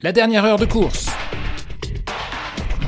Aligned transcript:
La 0.00 0.12
dernière 0.12 0.44
heure 0.44 0.60
de 0.60 0.64
course. 0.64 1.06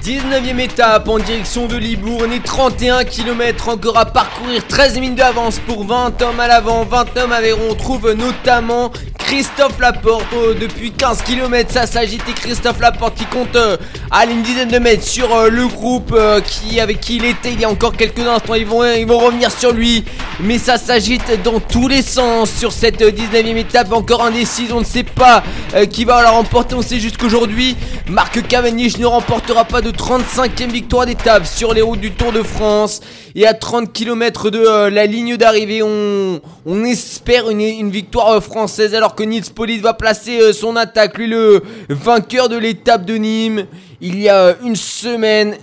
19ème 0.01 0.61
étape 0.61 1.09
en 1.09 1.19
direction 1.19 1.67
de 1.67 1.77
Libourne 1.77 2.33
et 2.33 2.39
31 2.39 3.03
km 3.03 3.69
encore 3.69 3.99
à 3.99 4.07
parcourir, 4.07 4.65
13 4.65 5.01
minutes 5.01 5.19
d'avance 5.19 5.59
pour 5.59 5.85
20 5.85 6.23
hommes 6.23 6.39
à 6.39 6.47
l'avant, 6.47 6.85
20 6.85 7.17
hommes 7.17 7.33
à 7.33 7.41
On 7.69 7.75
trouve 7.75 8.13
notamment 8.13 8.93
Christophe 9.31 9.79
Laporte 9.79 10.27
oh, 10.35 10.55
depuis 10.61 10.91
15 10.91 11.23
km 11.23 11.71
ça 11.73 11.87
s'agite 11.87 12.29
et 12.29 12.33
Christophe 12.33 12.81
Laporte 12.81 13.15
qui 13.15 13.27
compte 13.27 13.55
euh, 13.55 13.77
à 14.11 14.25
une 14.27 14.43
dizaine 14.43 14.69
de 14.71 14.79
mètres 14.81 15.05
sur 15.05 15.33
euh, 15.33 15.49
le 15.49 15.69
groupe 15.69 16.13
euh, 16.13 16.41
qui 16.41 16.81
avec 16.81 16.99
qui 16.99 17.15
il 17.15 17.25
était 17.25 17.53
il 17.53 17.61
y 17.61 17.65
a 17.65 17.71
encore 17.71 17.93
quelques 17.93 18.27
instants. 18.27 18.57
Ils 18.57 18.67
vont, 18.67 18.85
ils 18.85 19.07
vont 19.07 19.19
revenir 19.19 19.53
sur 19.53 19.73
lui 19.73 20.05
mais 20.41 20.59
ça 20.59 20.79
s'agite 20.79 21.45
dans 21.45 21.61
tous 21.61 21.87
les 21.87 22.03
sens 22.03 22.51
sur 22.51 22.73
cette 22.73 23.01
19ème 23.01 23.57
étape. 23.57 23.93
Encore 23.93 24.25
indécise 24.25 24.73
on 24.73 24.81
ne 24.81 24.85
sait 24.85 25.05
pas 25.05 25.45
qui 25.93 26.05
va 26.05 26.23
la 26.23 26.31
remporter. 26.31 26.75
On 26.75 26.83
sait 26.83 26.99
juste 26.99 27.17
qu'aujourd'hui 27.17 27.77
Marc 28.09 28.45
Cavendish 28.49 28.99
ne 28.99 29.07
remportera 29.07 29.65
pas 29.65 29.81
de 29.81 29.93
35ème 29.93 30.73
victoire 30.73 31.07
d'étape 31.07 31.47
sur 31.47 31.73
les 31.73 31.83
routes 31.83 32.01
du 32.01 32.11
Tour 32.11 32.33
de 32.33 32.43
France 32.43 33.01
et 33.35 33.47
à 33.47 33.55
30 33.55 33.93
km 33.93 34.51
de 34.51 34.89
la 34.89 35.07
ligne 35.07 35.37
d'arrivée 35.37 35.83
on, 35.83 36.41
espère 36.85 37.51
une, 37.51 37.91
victoire 37.91 38.43
française 38.43 38.95
alors 38.95 39.15
que 39.15 39.23
Nils 39.23 39.53
Polit 39.55 39.79
va 39.79 39.95
placer 39.95 40.41
euh, 40.41 40.53
son 40.53 40.77
attaque. 40.77 41.19
Lui, 41.19 41.27
le 41.27 41.63
vainqueur 41.89 42.49
de 42.49 42.57
l'étape 42.57 43.05
de 43.05 43.15
Nîmes. 43.15 43.67
Il 44.01 44.21
y 44.21 44.29
a 44.29 44.57
une 44.65 44.77
semaine, 44.77 45.57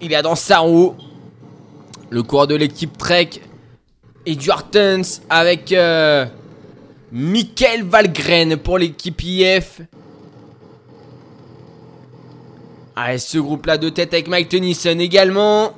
il 0.00 0.14
a 0.14 0.22
dans 0.22 0.34
sa 0.34 0.58
roue 0.58 0.94
le 2.10 2.22
coureur 2.22 2.46
de 2.46 2.54
l'équipe 2.54 2.96
Trek 2.96 3.30
et 4.26 4.36
Tens 4.70 5.22
avec 5.28 5.72
euh, 5.72 6.26
Michael 7.12 7.84
Valgren 7.84 8.56
pour 8.56 8.78
l'équipe 8.78 9.20
IF. 9.22 9.80
Allez, 12.96 13.18
ce 13.18 13.38
groupe-là 13.38 13.78
de 13.78 13.88
tête 13.88 14.12
avec 14.14 14.28
Mike 14.28 14.50
Tennyson 14.50 14.98
également. 15.00 15.72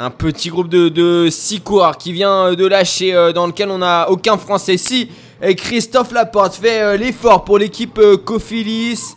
Un 0.00 0.10
petit 0.10 0.48
groupe 0.48 0.68
de 0.68 1.28
6 1.28 1.60
coureurs 1.60 1.98
qui 1.98 2.12
vient 2.12 2.54
de 2.54 2.66
lâcher, 2.66 3.14
euh, 3.14 3.32
dans 3.32 3.48
lequel 3.48 3.68
on 3.68 3.78
n'a 3.78 4.08
aucun 4.08 4.38
français. 4.38 4.76
Si, 4.76 5.10
et 5.40 5.54
Christophe 5.54 6.10
Laporte 6.12 6.54
fait 6.54 6.80
euh, 6.80 6.96
l'effort 6.96 7.44
pour 7.44 7.58
l'équipe 7.58 7.98
euh, 7.98 8.16
Cofilis. 8.16 9.14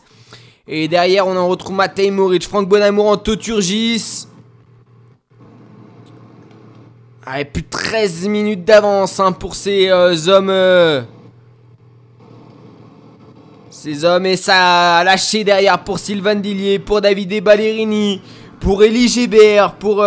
Et 0.68 0.88
derrière, 0.88 1.26
on 1.28 1.36
en 1.36 1.48
retrouve 1.48 1.76
Matej 1.76 2.12
Moritz, 2.12 2.48
Franck 2.48 2.70
Bonamour 2.70 3.08
en 3.08 3.18
Toturgis. 3.18 4.28
Allez, 7.26 7.46
plus 7.46 7.64
de 7.64 7.70
13 7.70 8.28
minutes 8.28 8.66
d'avance 8.66 9.20
hein, 9.20 9.32
pour 9.32 9.56
ces 9.56 9.90
euh, 9.90 10.16
hommes. 10.28 11.06
ces 13.72 14.06
hommes, 14.06 14.26
et 14.28 14.38
ça 14.38 14.98
a 14.98 15.04
lâché 15.04 15.44
derrière 15.44 15.84
pour 15.84 15.98
Sylvain 15.98 16.36
Dillier, 16.36 16.78
pour 16.78 17.02
David 17.02 17.44
Ballerini, 17.44 18.22
pour 18.60 18.84
Elie 18.84 19.08
Gébert, 19.08 19.74
pour 19.74 20.04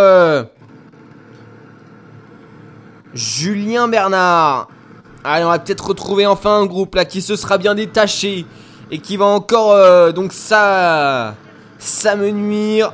Julien 3.15 3.89
Bernard. 3.89 4.69
Allez, 5.23 5.45
on 5.45 5.49
va 5.49 5.59
peut-être 5.59 5.87
retrouver 5.87 6.27
enfin 6.27 6.61
un 6.61 6.67
groupe 6.67 6.95
là 6.97 7.05
qui 7.05 7.23
se 7.23 7.37
sera 7.37 7.57
bien 7.57 7.75
détaché 7.75 8.45
et 8.91 8.99
qui 8.99 9.17
va 9.17 9.25
encore 9.25 9.73
euh, 9.73 10.13
donc 10.13 10.33
ça 10.33 11.35
ça 11.79 12.17
me 12.17 12.31
nuire. 12.31 12.93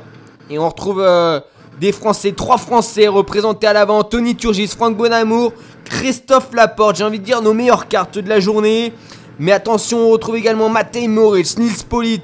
Et 0.49 0.59
on 0.59 0.67
retrouve 0.67 1.01
euh, 1.01 1.39
des 1.79 1.91
Français, 1.91 2.33
trois 2.33 2.57
Français 2.57 3.07
représentés 3.07 3.67
à 3.67 3.73
l'avant 3.73 4.03
Tony 4.03 4.35
Turgis, 4.35 4.67
Franck 4.67 4.95
Bonamour, 4.95 5.53
Christophe 5.85 6.53
Laporte. 6.53 6.97
J'ai 6.97 7.03
envie 7.03 7.19
de 7.19 7.25
dire 7.25 7.41
nos 7.41 7.53
meilleures 7.53 7.87
cartes 7.87 8.17
de 8.17 8.29
la 8.29 8.39
journée. 8.39 8.93
Mais 9.39 9.51
attention, 9.51 9.97
on 9.97 10.09
retrouve 10.09 10.35
également 10.35 10.69
Matej 10.69 11.07
Moritz, 11.07 11.57
Nils 11.57 11.83
Polit. 11.89 12.21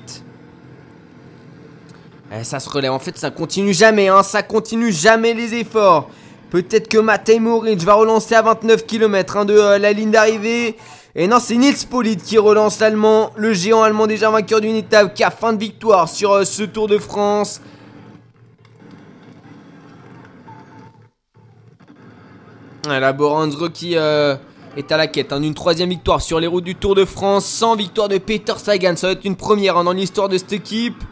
Eh, 2.32 2.44
ça 2.44 2.60
se 2.60 2.70
relève. 2.70 2.92
En 2.92 3.00
fait, 3.00 3.18
ça 3.18 3.32
continue 3.32 3.74
jamais. 3.74 4.10
Hein. 4.10 4.24
Ça 4.24 4.44
continue 4.44 4.92
jamais 4.92 5.34
les 5.34 5.56
efforts. 5.56 6.10
Peut-être 6.50 6.88
que 6.88 6.98
Matej 6.98 7.40
Moritz 7.42 7.84
va 7.84 7.96
relancer 7.96 8.34
à 8.34 8.42
29 8.42 8.86
km 8.86 9.38
hein, 9.38 9.46
de 9.46 9.54
euh, 9.54 9.78
la 9.78 9.92
ligne 9.92 10.12
d'arrivée. 10.12 10.78
Et 11.14 11.28
non, 11.28 11.40
c'est 11.40 11.58
Nils 11.58 11.88
Polit 11.90 12.18
qui 12.18 12.38
relance 12.38 12.80
l'allemand, 12.80 13.32
le 13.36 13.52
géant 13.52 13.84
allemand 13.84 14.08
déjà 14.08 14.30
vainqueur 14.30 14.62
d'une 14.62 14.76
étape 14.76 15.14
qui 15.14 15.24
a 15.24 15.32
fin 15.32 15.52
de 15.52 15.60
victoire 15.60 16.08
sur 16.08 16.32
euh, 16.32 16.46
ce 16.46 16.64
Tour 16.64 16.88
de 16.88 16.98
France. 16.98 17.62
La 22.88 23.12
Boranzro 23.12 23.68
qui 23.68 23.98
euh, 23.98 24.38
est 24.78 24.90
à 24.94 24.98
la 24.98 25.08
quête 25.08 25.34
hein, 25.34 25.42
d'une 25.42 25.54
troisième 25.54 25.90
victoire 25.90 26.22
sur 26.22 26.40
les 26.40 26.48
routes 26.48 26.64
du 26.64 26.76
Tour 26.76 26.96
de 26.96 27.04
France. 27.04 27.46
Sans 27.46 27.76
victoire 27.76 28.08
de 28.08 28.18
Peter 28.20 28.54
Sagan, 28.56 28.96
ça 28.96 29.08
va 29.08 29.14
être 29.14 29.26
une 29.26 29.36
première 29.36 29.76
hein, 29.76 29.84
dans 29.84 29.92
l'histoire 29.92 30.30
de 30.30 30.38
cette 30.38 30.54
équipe. 30.54 31.04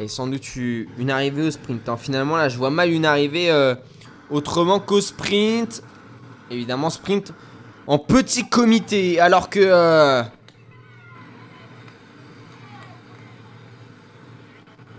Et 0.00 0.06
sans 0.06 0.28
doute 0.28 0.54
une 0.54 1.10
arrivée 1.10 1.42
au 1.42 1.50
sprint. 1.50 1.88
Hein. 1.88 1.96
Finalement, 1.96 2.36
là, 2.36 2.48
je 2.48 2.56
vois 2.56 2.70
mal 2.70 2.90
une 2.90 3.04
arrivée 3.04 3.50
euh, 3.50 3.74
autrement 4.30 4.78
qu'au 4.78 5.00
sprint. 5.00 5.82
Évidemment, 6.50 6.88
sprint 6.88 7.32
en 7.86 7.98
petit 7.98 8.48
comité. 8.48 9.18
Alors 9.18 9.50
que. 9.50 9.58
Euh, 9.60 10.22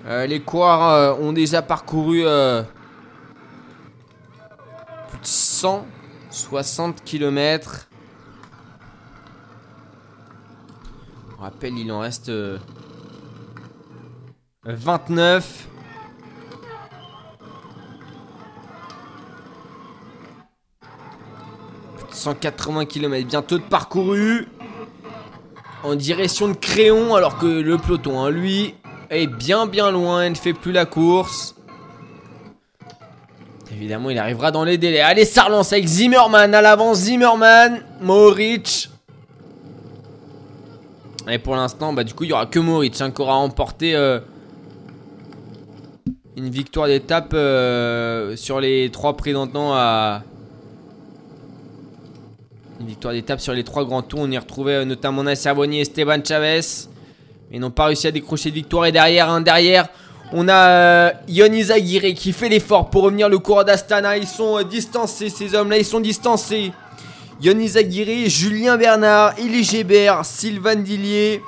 euh, 0.05 0.25
les 0.25 0.41
coureurs 0.41 1.21
ont 1.21 1.31
déjà 1.31 1.61
parcouru 1.61 2.23
plus 5.09 5.19
de 5.21 5.23
160 5.23 7.03
km. 7.05 7.87
On 11.37 11.43
rappelle, 11.43 11.77
il 11.77 11.89
en 11.89 11.99
reste 11.99 12.29
29. 14.66 15.68
«180 22.12 22.86
km 22.86 23.25
bientôt 23.25 23.58
de 23.58 23.64
parcouru 23.64 24.50
en 25.84 25.96
direction 25.96 26.50
de 26.50 26.53
Créon 26.53 27.16
alors 27.16 27.38
que 27.38 27.46
le 27.46 27.78
peloton 27.78 28.20
hein, 28.20 28.30
lui 28.30 28.75
est 29.09 29.28
bien 29.28 29.66
bien 29.66 29.92
loin 29.92 30.24
et 30.24 30.30
ne 30.30 30.36
fait 30.36 30.52
plus 30.52 30.74
la 30.74 30.86
course. 30.86 31.56
Évidemment 33.72 34.09
il 34.09 34.18
arrivera 34.18 34.52
dans 34.52 34.66
les 34.66 34.78
délais. 34.78 35.00
Allez 35.00 35.24
ça 35.24 35.44
relance 35.44 35.72
avec 35.72 35.88
Zimmerman 35.88 36.53
à 36.53 36.62
l'avant 36.62 36.94
Zimmerman, 36.94 37.81
Moritz. 38.02 38.90
Et 41.30 41.40
pour 41.40 41.56
l'instant 41.56 41.94
bah 41.94 42.03
du 42.03 42.14
coup 42.14 42.26
il 42.26 42.31
y 42.31 42.34
aura 42.34 42.47
que 42.47 42.59
Moritz 42.59 43.00
hein, 43.00 43.12
qui 43.12 43.22
aura 43.22 43.36
remporté 43.36 43.96
euh, 43.96 44.20
une 46.39 46.50
victoire 46.50 46.88
d'étape 46.88 47.33
euh, 47.33 48.38
sur 48.38 48.61
les 48.61 48.89
trois 48.91 49.16
prétendants 49.17 49.73
à. 49.73 50.23
Une 52.79 52.88
victoire 52.88 53.13
d'étape 53.13 53.41
sur 53.41 53.51
les 53.51 53.66
trois 53.66 53.83
grands 53.83 54.01
tours. 54.01 54.22
On 54.22 54.31
y 54.31 54.38
retrouvait 54.38 54.75
euh, 54.75 54.85
notamment 54.85 55.22
Nasser 55.22 55.53
Bonnier 55.53 55.79
et 55.79 55.81
Esteban 55.81 56.23
Chavez. 56.25 56.61
Mais 57.51 57.59
n'ont 57.59 57.72
pas 57.72 57.88
réussi 57.88 58.07
à 58.07 58.11
décrocher 58.11 58.51
de 58.51 58.55
victoire. 58.55 58.85
Et 58.85 58.94
derrière, 58.94 59.29
hein, 59.29 59.41
derrière, 59.41 59.89
on 60.31 60.47
a 60.47 60.69
euh, 60.69 61.11
Yonis 61.28 61.73
Aguirre 61.73 62.13
qui 62.16 62.31
fait 62.31 62.47
l'effort 62.47 62.89
pour 62.89 63.03
revenir 63.03 63.28
le 63.28 63.39
cours 63.39 63.66
d'Astana. 63.66 64.16
Ils 64.16 64.25
sont 64.25 64.63
distancés, 64.63 65.29
ces 65.29 65.53
hommes-là, 65.55 65.78
ils 65.78 65.85
sont 65.85 65.99
distancés. 65.99 66.72
Yonis 67.41 67.78
Aguirre, 67.78 68.29
Julien 68.29 68.78
Bernard, 68.78 69.33
Elie 69.38 69.66
Gébert, 69.66 70.23
Sylvain 70.23 70.78
Dillier. 70.78 71.41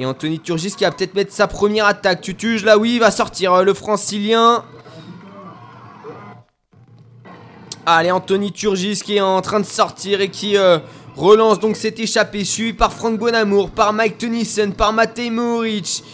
Et 0.00 0.06
Anthony 0.06 0.38
Turgis 0.38 0.74
qui 0.76 0.84
va 0.84 0.92
peut-être 0.92 1.14
mettre 1.14 1.32
sa 1.32 1.48
première 1.48 1.86
attaque. 1.86 2.20
Tutuge 2.20 2.64
là, 2.64 2.78
oui, 2.78 3.00
va 3.00 3.10
sortir 3.10 3.52
euh, 3.52 3.64
le 3.64 3.74
francilien. 3.74 4.62
Allez, 7.84 8.12
Anthony 8.12 8.52
Turgis 8.52 9.00
qui 9.04 9.16
est 9.16 9.20
en 9.20 9.40
train 9.40 9.58
de 9.58 9.66
sortir 9.66 10.20
et 10.20 10.28
qui 10.28 10.56
euh, 10.56 10.78
relance 11.16 11.58
donc 11.58 11.76
cet 11.76 11.98
échappé. 11.98 12.44
Suivi 12.44 12.74
par 12.74 12.92
Frank 12.92 13.18
Bonamour, 13.18 13.70
par 13.70 13.92
Mike 13.92 14.18
Tennyson, 14.18 14.70
par 14.70 14.92
Matej 14.92 15.32
Moric. 15.32 16.04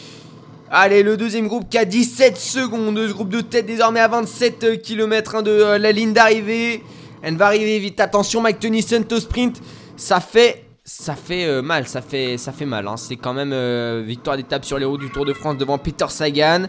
Allez, 0.70 1.02
le 1.02 1.18
deuxième 1.18 1.46
groupe 1.46 1.68
qui 1.68 1.76
a 1.76 1.84
17 1.84 2.38
secondes. 2.38 2.96
Ce 2.96 3.12
groupe 3.12 3.28
de 3.28 3.42
tête 3.42 3.66
désormais 3.66 4.00
à 4.00 4.08
27 4.08 4.64
euh, 4.64 4.76
km 4.76 5.34
hein, 5.34 5.42
de 5.42 5.76
la 5.76 5.92
ligne 5.92 6.14
d'arrivée. 6.14 6.82
Elle 7.20 7.36
va 7.36 7.48
arriver 7.48 7.78
vite. 7.78 8.00
Attention, 8.00 8.40
Mike 8.40 8.60
Tennyson 8.60 9.04
au 9.10 9.20
sprint. 9.20 9.60
Ça 9.98 10.20
fait 10.20 10.63
ça 10.84 11.16
fait 11.16 11.46
euh, 11.46 11.62
mal, 11.62 11.88
ça 11.88 12.02
fait, 12.02 12.36
ça 12.36 12.52
fait 12.52 12.66
mal. 12.66 12.86
Hein. 12.86 12.96
C'est 12.96 13.16
quand 13.16 13.32
même 13.32 13.52
euh, 13.52 14.02
victoire 14.04 14.36
d'étape 14.36 14.64
sur 14.64 14.78
les 14.78 14.84
routes 14.84 15.00
du 15.00 15.10
Tour 15.10 15.24
de 15.24 15.32
France 15.32 15.56
devant 15.56 15.78
Peter 15.78 16.06
Sagan. 16.08 16.64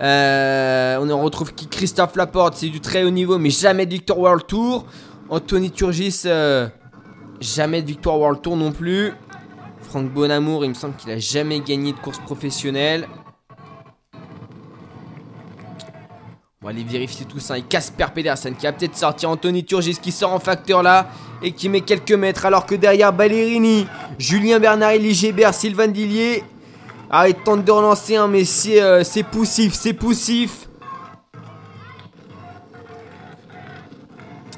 Euh, 0.00 0.98
on 1.00 1.08
en 1.08 1.20
retrouve 1.20 1.54
qui? 1.54 1.68
Christophe 1.68 2.16
Laporte, 2.16 2.54
c'est 2.56 2.68
du 2.68 2.80
très 2.80 3.04
haut 3.04 3.10
niveau, 3.10 3.38
mais 3.38 3.50
jamais 3.50 3.86
de 3.86 3.92
victoire 3.92 4.18
World 4.18 4.46
Tour. 4.46 4.84
Anthony 5.30 5.70
Turgis, 5.70 6.24
jamais 7.40 7.80
de 7.80 7.86
victoire 7.86 8.18
World 8.18 8.42
Tour 8.42 8.56
non 8.56 8.72
plus. 8.72 9.12
Franck 9.82 10.12
Bonamour, 10.12 10.64
il 10.64 10.70
me 10.70 10.74
semble 10.74 10.96
qu'il 10.96 11.12
a 11.12 11.18
jamais 11.18 11.60
gagné 11.60 11.92
de 11.92 11.98
course 11.98 12.18
professionnelle. 12.18 13.06
On 16.64 16.68
va 16.68 16.70
aller 16.72 16.82
vérifier 16.82 17.26
tout 17.26 17.40
ça. 17.40 17.58
Et 17.58 17.62
Casper 17.62 18.06
Pedersen 18.14 18.54
qui 18.56 18.66
a 18.66 18.72
peut-être 18.72 18.96
sorti. 18.96 19.26
Anthony 19.26 19.66
Turgis 19.66 19.98
qui 20.00 20.10
sort 20.10 20.32
en 20.32 20.38
facteur 20.38 20.82
là. 20.82 21.08
Et 21.42 21.52
qui 21.52 21.68
met 21.68 21.82
quelques 21.82 22.12
mètres. 22.12 22.46
Alors 22.46 22.64
que 22.64 22.74
derrière 22.74 23.12
Ballerini, 23.12 23.86
Julien 24.18 24.58
Bernard, 24.58 24.98
Gébert, 24.98 25.52
Sylvain 25.52 25.88
Dillier. 25.88 26.42
Ah, 27.10 27.28
il 27.28 27.34
tente 27.34 27.66
de 27.66 27.70
relancer, 27.70 28.16
hein, 28.16 28.28
mais 28.28 28.44
euh, 28.68 29.04
c'est 29.04 29.24
poussif, 29.24 29.74
c'est 29.74 29.92
poussif. 29.92 30.70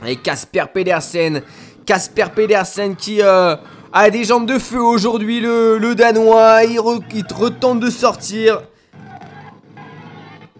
Et 0.06 0.14
Casper 0.14 0.66
Pedersen. 0.72 1.42
Casper 1.84 2.26
Pedersen 2.36 2.94
qui 2.94 3.20
euh, 3.20 3.56
a 3.92 4.10
des 4.10 4.22
jambes 4.22 4.46
de 4.46 4.60
feu 4.60 4.80
aujourd'hui, 4.80 5.40
le, 5.40 5.94
Danois. 5.96 6.62
Il, 6.62 6.80
il 7.14 7.34
retente 7.34 7.80
de 7.80 7.90
sortir. 7.90 8.62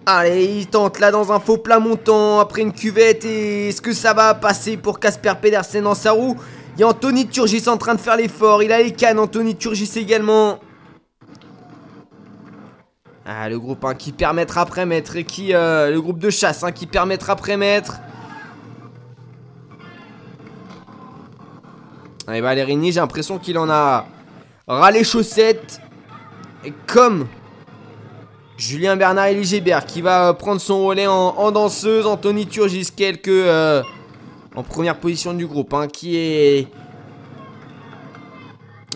Allez, 0.09 0.45
il 0.45 0.69
tente 0.69 1.01
là 1.01 1.11
dans 1.11 1.33
un 1.33 1.41
faux 1.41 1.59
plat 1.59 1.81
montant 1.81 2.39
après 2.39 2.63
une 2.63 2.73
cuvette. 2.73 3.25
Et 3.25 3.71
est-ce 3.71 3.83
que 3.83 3.93
ça 3.93 4.15
va 4.15 4.35
passer 4.35 4.77
pour 4.77 5.01
Casper 5.01 5.33
Pedersen 5.43 5.83
dans 5.83 5.97
sa 5.97 6.13
roue? 6.13 6.37
Il 6.77 6.81
y 6.81 6.85
a 6.85 6.89
Anthony 6.89 7.27
Turgis 7.27 7.69
en 7.69 7.77
train 7.77 7.97
de 7.97 8.01
faire 8.01 8.17
l'effort. 8.17 8.63
Il 8.63 8.71
a 8.71 8.81
les 8.81 8.93
cannes, 8.93 9.19
Anthony 9.19 9.57
Turgis 9.57 9.91
également. 9.97 10.61
Ah, 13.25 13.49
le 13.49 13.59
groupe 13.59 13.85
hein, 13.85 13.95
qui 13.95 14.13
permettra 14.13 14.61
après 14.61 14.87
mettre 14.87 15.17
et 15.17 15.25
qui. 15.25 15.53
Euh, 15.53 15.91
le 15.91 16.01
groupe 16.01 16.21
de 16.21 16.31
chasse 16.31 16.63
hein, 16.63 16.71
qui 16.71 16.87
permettra 16.87 17.33
après 17.33 17.57
mettre. 17.57 17.99
Allez, 22.29 22.41
Valérini, 22.41 22.93
j'ai 22.93 23.01
l'impression 23.01 23.39
qu'il 23.39 23.59
en 23.59 23.69
a 23.69 24.07
ras 24.69 24.91
les 24.93 25.03
chaussettes. 25.03 25.81
Et 26.65 26.73
comme 26.87 27.27
Julien 28.57 28.97
Bernard 28.97 29.27
Eligébert 29.27 29.85
qui 29.85 30.01
va 30.01 30.33
prendre 30.33 30.61
son 30.61 30.87
relais 30.87 31.07
en, 31.07 31.53
danseuse. 31.53 32.07
Anthony 32.07 32.47
Turgis, 32.47 32.89
quelques 32.95 33.29
euh, 33.29 33.83
en 34.55 34.63
première 34.63 34.99
position 34.99 35.35
du 35.35 35.47
groupe, 35.47 35.75
hein, 35.75 35.89
qui 35.89 36.17
est. 36.17 36.69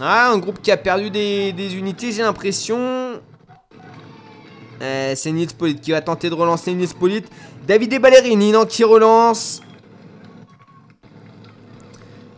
Ah, 0.00 0.30
un 0.30 0.38
groupe 0.38 0.62
qui 0.62 0.70
a 0.70 0.78
perdu 0.78 1.10
des, 1.10 1.76
unités, 1.76 2.10
j'ai 2.10 2.22
l'impression. 2.22 3.20
Euh, 4.80 5.12
c'est 5.14 5.30
Nils 5.30 5.54
Polite 5.54 5.82
qui 5.82 5.90
va 5.90 6.00
tenter 6.00 6.30
de 6.30 6.34
relancer 6.34 6.72
Nils 6.72 6.94
Polite. 6.98 7.30
David 7.66 8.00
Ballerini, 8.00 8.52
non, 8.52 8.64
qui 8.64 8.82
relance. 8.82 9.60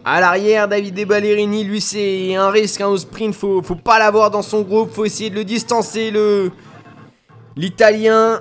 À 0.05 0.21
l'arrière, 0.21 0.67
David 0.67 1.07
Ballerini, 1.07 1.63
lui, 1.63 1.81
c'est 1.81 2.35
un 2.35 2.51
risque 2.51 2.81
hein, 2.81 2.89
au 2.89 2.97
sprint. 2.97 3.33
Faut, 3.33 3.63
faut 3.63 3.77
pas 3.77 4.01
l'avoir 4.01 4.33
dans 4.33 4.43
son 4.43 4.63
groupe. 4.63 4.93
Faut 4.93 5.05
essayer 5.05 5.31
de 5.31 5.37
le 5.37 5.45
distancer, 5.45 6.11
le, 6.11 6.51
L'Italien 7.57 8.41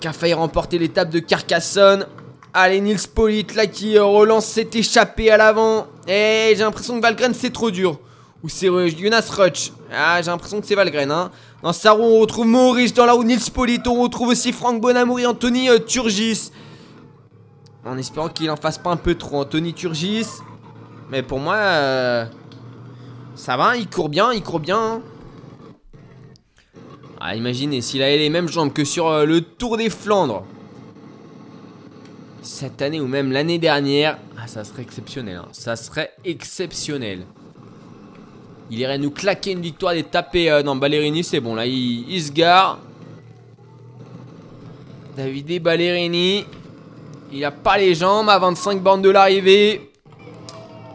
qui 0.00 0.08
a 0.08 0.12
failli 0.12 0.34
remporter 0.34 0.78
l'étape 0.78 1.10
de 1.10 1.18
Carcassonne. 1.20 2.06
Allez, 2.54 2.80
Nils 2.80 3.08
Polite 3.14 3.54
là 3.54 3.66
qui 3.66 3.96
euh, 3.96 4.04
relance 4.04 4.46
s'est 4.46 4.68
échappé 4.74 5.30
à 5.30 5.36
l'avant. 5.36 5.86
Et 6.06 6.50
j'ai 6.50 6.62
l'impression 6.62 6.96
que 6.96 7.02
Valgren 7.02 7.32
c'est 7.34 7.52
trop 7.52 7.70
dur. 7.70 7.98
Ou 8.42 8.48
c'est 8.48 8.68
euh, 8.68 8.88
Jonas 8.88 9.28
Rutsch. 9.30 9.72
Ah, 9.92 10.20
j'ai 10.20 10.30
l'impression 10.30 10.60
que 10.60 10.66
c'est 10.66 10.74
Valgren. 10.74 11.10
Hein. 11.10 11.30
Dans 11.62 11.72
sa 11.72 11.92
roue, 11.92 12.02
on 12.02 12.18
retrouve 12.18 12.46
Maurice. 12.46 12.92
Dans 12.94 13.06
la 13.06 13.12
roue, 13.12 13.24
Nils 13.24 13.50
Polite. 13.52 13.86
On 13.86 14.02
retrouve 14.02 14.28
aussi 14.28 14.52
Franck 14.52 14.80
Bonamour 14.80 15.20
et 15.20 15.26
Anthony 15.26 15.70
euh, 15.70 15.78
Turgis. 15.78 16.50
En 17.84 17.96
espérant 17.98 18.28
qu'il 18.28 18.50
en 18.50 18.56
fasse 18.56 18.78
pas 18.78 18.90
un 18.90 18.96
peu 18.96 19.14
trop. 19.14 19.40
Anthony 19.40 19.72
Turgis. 19.72 20.26
Mais 21.10 21.22
pour 21.22 21.40
moi, 21.40 21.56
ça 23.34 23.56
va. 23.56 23.76
Il 23.76 23.88
court 23.88 24.08
bien. 24.08 24.32
Il 24.32 24.42
court 24.42 24.60
bien. 24.60 24.78
Hein. 24.78 25.02
Ah, 27.24 27.36
imaginez, 27.36 27.82
s'il 27.82 28.02
avait 28.02 28.18
les 28.18 28.30
mêmes 28.30 28.48
jambes 28.48 28.72
que 28.72 28.84
sur 28.84 29.06
euh, 29.06 29.24
le 29.24 29.42
Tour 29.42 29.76
des 29.76 29.90
Flandres. 29.90 30.42
Cette 32.42 32.82
année 32.82 33.00
ou 33.00 33.06
même 33.06 33.30
l'année 33.30 33.60
dernière. 33.60 34.18
Ah, 34.36 34.48
ça 34.48 34.64
serait 34.64 34.82
exceptionnel. 34.82 35.36
Hein. 35.36 35.48
Ça 35.52 35.76
serait 35.76 36.10
exceptionnel. 36.24 37.24
Il 38.72 38.80
irait 38.80 38.98
nous 38.98 39.12
claquer 39.12 39.52
une 39.52 39.60
victoire 39.60 39.94
des 39.94 40.02
tapés 40.02 40.50
euh, 40.50 40.64
dans 40.64 40.74
Ballerini. 40.74 41.22
C'est 41.22 41.38
bon, 41.38 41.54
là, 41.54 41.64
il, 41.64 42.20
se 42.20 42.32
gare. 42.32 42.80
Davide 45.16 45.62
Ballerini. 45.62 46.44
Il 47.32 47.44
a 47.44 47.52
pas 47.52 47.78
les 47.78 47.94
jambes 47.94 48.30
à 48.30 48.38
25 48.40 48.82
bornes 48.82 49.02
de 49.02 49.10
l'arrivée. 49.10 49.92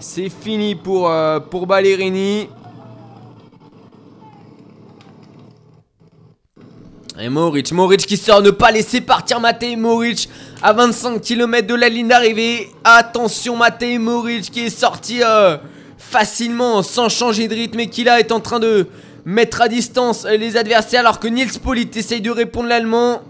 C'est 0.01 0.27
fini 0.27 0.75
pour, 0.75 1.09
euh, 1.09 1.39
pour 1.39 1.67
Ballerini. 1.67 2.49
Et 7.19 7.29
Moritz, 7.29 7.71
Moritz 7.71 8.05
qui 8.05 8.15
sort, 8.15 8.43
ne 8.43 8.51
pas 8.51 8.69
laisser 8.69 9.01
partir 9.01 9.39
Matej 9.39 9.75
Moritz 9.75 10.29
à 10.61 10.71
25 10.73 11.19
km 11.19 11.65
de 11.65 11.73
la 11.73 11.89
ligne 11.89 12.07
d'arrivée. 12.07 12.69
Attention 12.83 13.55
Matej 13.55 13.97
Moritz 13.97 14.51
qui 14.51 14.67
est 14.67 14.69
sorti 14.69 15.23
euh, 15.23 15.57
facilement 15.97 16.83
sans 16.83 17.09
changer 17.09 17.47
de 17.47 17.55
rythme 17.55 17.79
et 17.79 17.89
qui 17.89 18.03
là 18.03 18.19
est 18.19 18.31
en 18.31 18.39
train 18.39 18.59
de 18.59 18.85
mettre 19.25 19.61
à 19.61 19.67
distance 19.67 20.25
les 20.25 20.57
adversaires 20.57 20.99
alors 20.99 21.19
que 21.19 21.27
Nils 21.27 21.59
Polit 21.59 21.89
essaye 21.95 22.21
de 22.21 22.29
répondre 22.29 22.69
l'allemand. 22.69 23.23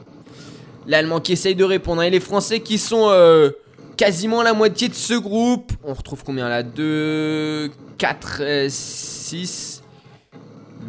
L'allemand 0.86 1.22
qui 1.22 1.32
essaye 1.32 1.56
de 1.56 1.64
répondre 1.64 2.04
et 2.04 2.10
les 2.10 2.20
français 2.20 2.60
qui 2.60 2.78
sont 2.78 3.08
euh, 3.10 3.52
quasiment 3.96 4.44
la 4.44 4.52
moitié 4.52 4.90
de 4.90 4.96
ce 4.96 5.14
groupe. 5.14 5.72
On 5.86 5.94
retrouve 5.94 6.26
combien 6.26 6.50
là? 6.50 6.62
2, 6.62 7.72
4, 7.98 8.42
6... 8.68 9.77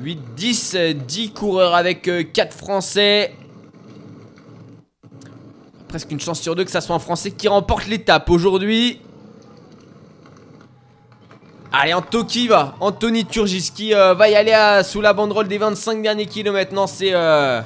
8, 0.00 0.20
10, 0.36 0.76
10 1.08 1.32
coureurs 1.32 1.74
avec 1.74 2.02
4 2.02 2.08
euh, 2.08 2.56
Français. 2.56 3.34
Presque 5.88 6.10
une 6.12 6.20
chance 6.20 6.40
sur 6.40 6.54
deux 6.54 6.64
que 6.64 6.70
ça 6.70 6.80
soit 6.80 6.94
un 6.94 7.00
Français 7.00 7.32
qui 7.32 7.48
remporte 7.48 7.86
l'étape 7.88 8.30
aujourd'hui. 8.30 9.00
Allez, 11.72 11.94
Anto 11.94 12.24
qui 12.24 12.46
va? 12.46 12.76
Anthony 12.80 13.24
Turgis 13.24 13.72
qui 13.74 13.92
euh, 13.92 14.14
va 14.14 14.28
y 14.28 14.36
aller 14.36 14.82
sous 14.84 15.00
la 15.00 15.12
banderole 15.12 15.48
des 15.48 15.58
25 15.58 16.00
derniers 16.00 16.26
kilomètres. 16.26 16.72
Non, 16.72 16.86
c'est... 16.86 17.12
Euh, 17.12 17.60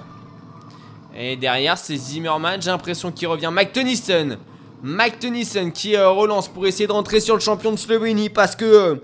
et 1.14 1.36
derrière, 1.36 1.76
c'est 1.76 1.96
Zimmerman. 1.96 2.62
J'ai 2.62 2.70
l'impression 2.70 3.12
qu'il 3.12 3.28
revient. 3.28 3.50
Mike 3.52 3.72
Tennyson. 3.72 4.38
Mike 4.82 5.18
Tennyson 5.18 5.70
qui 5.70 5.96
relance 5.96 6.48
pour 6.48 6.66
essayer 6.66 6.86
de 6.86 6.92
rentrer 6.92 7.20
sur 7.20 7.34
le 7.34 7.40
champion 7.40 7.72
de 7.72 7.76
Slovénie 7.76 8.30
parce 8.30 8.56
que... 8.56 9.02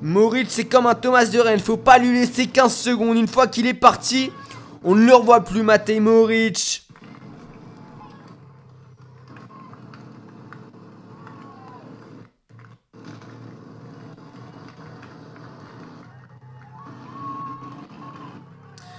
Moritz, 0.00 0.50
c'est 0.50 0.64
comme 0.64 0.86
un 0.86 0.94
Thomas 0.94 1.24
de 1.24 1.40
Rennes. 1.40 1.58
Faut 1.58 1.76
pas 1.76 1.98
lui 1.98 2.12
laisser 2.12 2.46
15 2.46 2.74
secondes. 2.74 3.16
Une 3.16 3.26
fois 3.26 3.48
qu'il 3.48 3.66
est 3.66 3.74
parti, 3.74 4.30
on 4.84 4.94
ne 4.94 5.04
le 5.04 5.14
revoit 5.14 5.40
plus, 5.40 5.62
Matej 5.62 6.00
Moritz. 6.00 6.84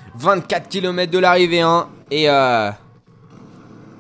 «24 0.19 0.67
km 0.67 1.09
de 1.09 1.17
l'arrivée 1.17 1.62
1 1.62 1.69
hein. 1.69 1.88
et 2.12 2.29
euh, 2.29 2.69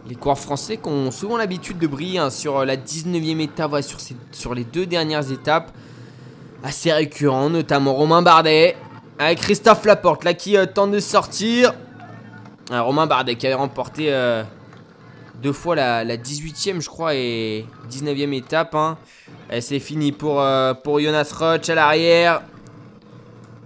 les 0.05 0.15
coureurs 0.15 0.37
français 0.37 0.75
qui 0.75 0.89
ont 0.89 1.11
souvent 1.11 1.37
l'habitude 1.37 1.77
de 1.77 1.87
briller 1.87 2.19
hein, 2.19 2.29
sur 2.29 2.65
la 2.65 2.75
19e 2.75 3.39
étape, 3.39 3.73
sur 4.33 4.53
les 4.53 4.65
deux 4.65 4.85
dernières 4.85 5.31
étapes 5.31 5.71
assez 6.63 6.91
récurrent, 6.91 7.49
notamment 7.49 7.93
Romain 7.93 8.21
Bardet, 8.21 8.75
avec 9.17 9.39
Christophe 9.39 9.85
Laporte, 9.85 10.23
là 10.23 10.33
qui 10.33 10.57
euh, 10.57 10.65
tente 10.65 10.91
de 10.91 10.99
sortir. 10.99 11.73
Ah, 12.71 12.81
Romain 12.81 13.07
Bardet 13.07 13.35
qui 13.35 13.47
avait 13.47 13.55
remporté 13.55 14.13
euh, 14.13 14.43
deux 15.41 15.53
fois 15.53 15.75
la, 15.75 16.05
18e, 16.05 16.81
je 16.81 16.87
crois, 16.87 17.15
et 17.15 17.65
19e 17.89 18.33
étape. 18.33 18.75
Hein. 18.75 18.97
C'est 19.59 19.79
fini 19.79 20.11
pour, 20.11 20.41
euh, 20.41 20.73
pour 20.73 20.99
Jonas 20.99 21.31
Roch 21.37 21.69
à 21.69 21.75
l'arrière. 21.75 22.41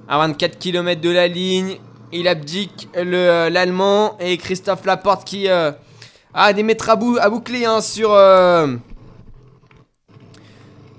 À 0.08 0.18
24 0.18 0.58
km 0.60 1.02
de 1.02 1.10
la 1.10 1.28
ligne, 1.28 1.78
il 2.12 2.28
abdique 2.28 2.90
l'Allemand 2.94 4.18
et 4.20 4.38
Christophe 4.38 4.86
Laporte 4.86 5.24
qui 5.26 5.48
a 5.48 6.54
des 6.54 6.64
mètres 6.64 6.90
à, 6.90 6.96
boucler 6.96 7.66
hein, 7.66 7.80
sur, 7.80 8.18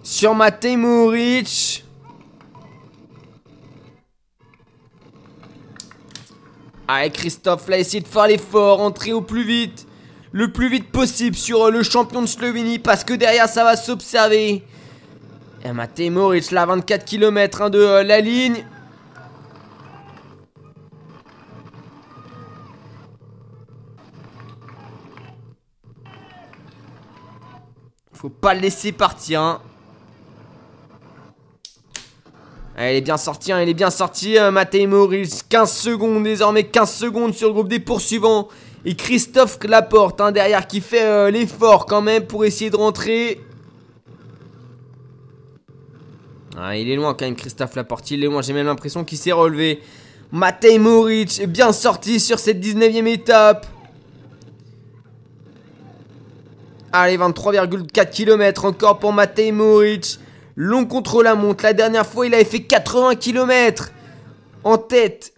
sur 0.03 0.35
Matej. 0.35 1.84
Allez 6.87 7.11
Christophe 7.11 7.69
là 7.69 7.79
essaye 7.79 8.03
de 8.03 8.07
faire 8.07 8.27
l'effort, 8.27 8.81
entrer 8.81 9.15
au 9.15 9.23
plus 9.23 9.45
vite, 9.45 9.87
le 10.33 10.53
plus 10.53 10.69
vite 10.69 10.91
possible 10.91 11.35
sur 11.35 11.65
euh, 11.65 11.71
le 11.71 11.83
champion 11.83 12.21
de 12.21 12.27
Slovénie 12.27 12.79
parce 12.79 13.05
que 13.05 13.15
derrière 13.15 13.49
ça 13.49 13.65
va 13.65 13.77
s'observer. 13.77 14.63
Et 15.65 15.73
Matej 15.73 16.11
Moric 16.11 16.51
là 16.51 16.67
24 16.67 17.07
km 17.07 17.63
hein, 17.63 17.71
de 17.71 17.79
euh, 17.79 18.03
la 18.03 18.21
ligne. 18.21 18.67
Faut 28.13 28.29
pas 28.29 28.53
le 28.53 28.61
laisser 28.61 28.93
partir. 28.93 29.41
Hein. 29.41 29.63
Elle 32.77 32.97
est 32.97 33.01
bien 33.01 33.17
sortie, 33.17 33.53
hein, 33.53 33.61
elle 33.61 33.69
est 33.69 33.75
bien 33.75 33.91
sortie. 33.91 34.37
Euh, 34.37 34.51
Maurice, 34.89 35.45
15 35.49 35.73
secondes 35.73 36.25
désormais, 36.25 36.65
15 36.65 36.93
secondes 36.93 37.35
sur 37.35 37.49
le 37.49 37.55
groupe 37.55 37.69
des 37.69 37.79
poursuivants. 37.79 38.49
Et 38.85 38.97
Christophe 38.97 39.59
Laporte 39.65 40.21
hein, 40.21 40.33
derrière 40.33 40.67
qui 40.67 40.81
fait 40.81 41.05
euh, 41.05 41.31
l'effort 41.31 41.87
quand 41.87 42.03
même 42.03 42.27
pour 42.27 42.45
essayer 42.45 42.71
de 42.71 42.77
rentrer. 42.77 43.41
Ah, 46.57 46.77
il 46.77 46.91
est 46.91 46.97
loin 46.97 47.15
quand 47.15 47.25
même 47.25 47.37
Christophe 47.37 47.75
Laporte, 47.77 48.11
il 48.11 48.23
est 48.23 48.27
loin, 48.27 48.43
j'ai 48.43 48.53
même 48.53 48.67
l'impression 48.67 49.05
qu'il 49.05 49.19
s'est 49.19 49.33
relevé. 49.33 49.81
Matej 50.33 50.79
Moric 50.79 51.41
est 51.41 51.47
bien 51.47 51.73
sorti 51.73 52.19
sur 52.19 52.39
cette 52.39 52.61
19ème 52.61 53.07
étape. 53.07 53.67
Allez, 56.93 57.17
23,4 57.17 58.11
km 58.11 58.65
encore 58.67 58.99
pour 58.99 59.13
Matej 59.13 59.53
Moric. 59.53 60.19
Long 60.57 60.85
contre 60.87 61.23
la 61.23 61.35
montre. 61.35 61.65
La 61.65 61.73
dernière 61.73 62.07
fois, 62.07 62.27
il 62.27 62.35
avait 62.35 62.45
fait 62.45 62.63
80 62.63 63.17
km 63.17 63.91
en 64.63 64.79
tête. 64.79 65.35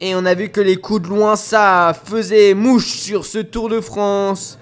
Et 0.00 0.14
on 0.14 0.24
a 0.24 0.34
vu 0.34 0.48
que 0.48 0.60
les 0.60 0.76
coups 0.76 1.02
de 1.02 1.08
loin, 1.08 1.36
ça 1.36 1.94
faisait 2.04 2.54
mouche 2.54 2.98
sur 2.98 3.26
ce 3.26 3.38
Tour 3.38 3.68
de 3.68 3.80
France. 3.80 4.58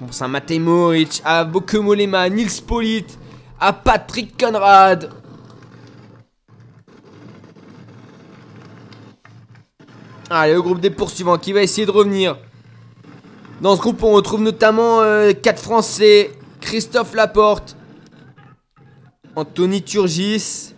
On 0.00 0.06
pense 0.06 0.20
à 0.20 0.28
Matej 0.28 0.58
Moric, 0.58 1.22
à 1.24 1.44
Bokemolema, 1.44 2.28
Nils 2.28 2.62
Polit, 2.66 3.06
à 3.60 3.72
Patrick 3.72 4.38
Conrad. 4.38 5.10
Allez, 10.28 10.54
le 10.54 10.62
groupe 10.62 10.80
des 10.80 10.90
poursuivants 10.90 11.38
qui 11.38 11.52
va 11.52 11.62
essayer 11.62 11.86
de 11.86 11.90
revenir. 11.90 12.36
Dans 13.60 13.76
ce 13.76 13.80
groupe, 13.80 14.02
on 14.02 14.12
retrouve 14.12 14.40
notamment 14.40 14.98
4 14.98 15.04
euh, 15.04 15.56
Français. 15.56 16.32
Christophe 16.60 17.14
Laporte, 17.14 17.76
Anthony 19.34 19.82
Turgis, 19.82 20.74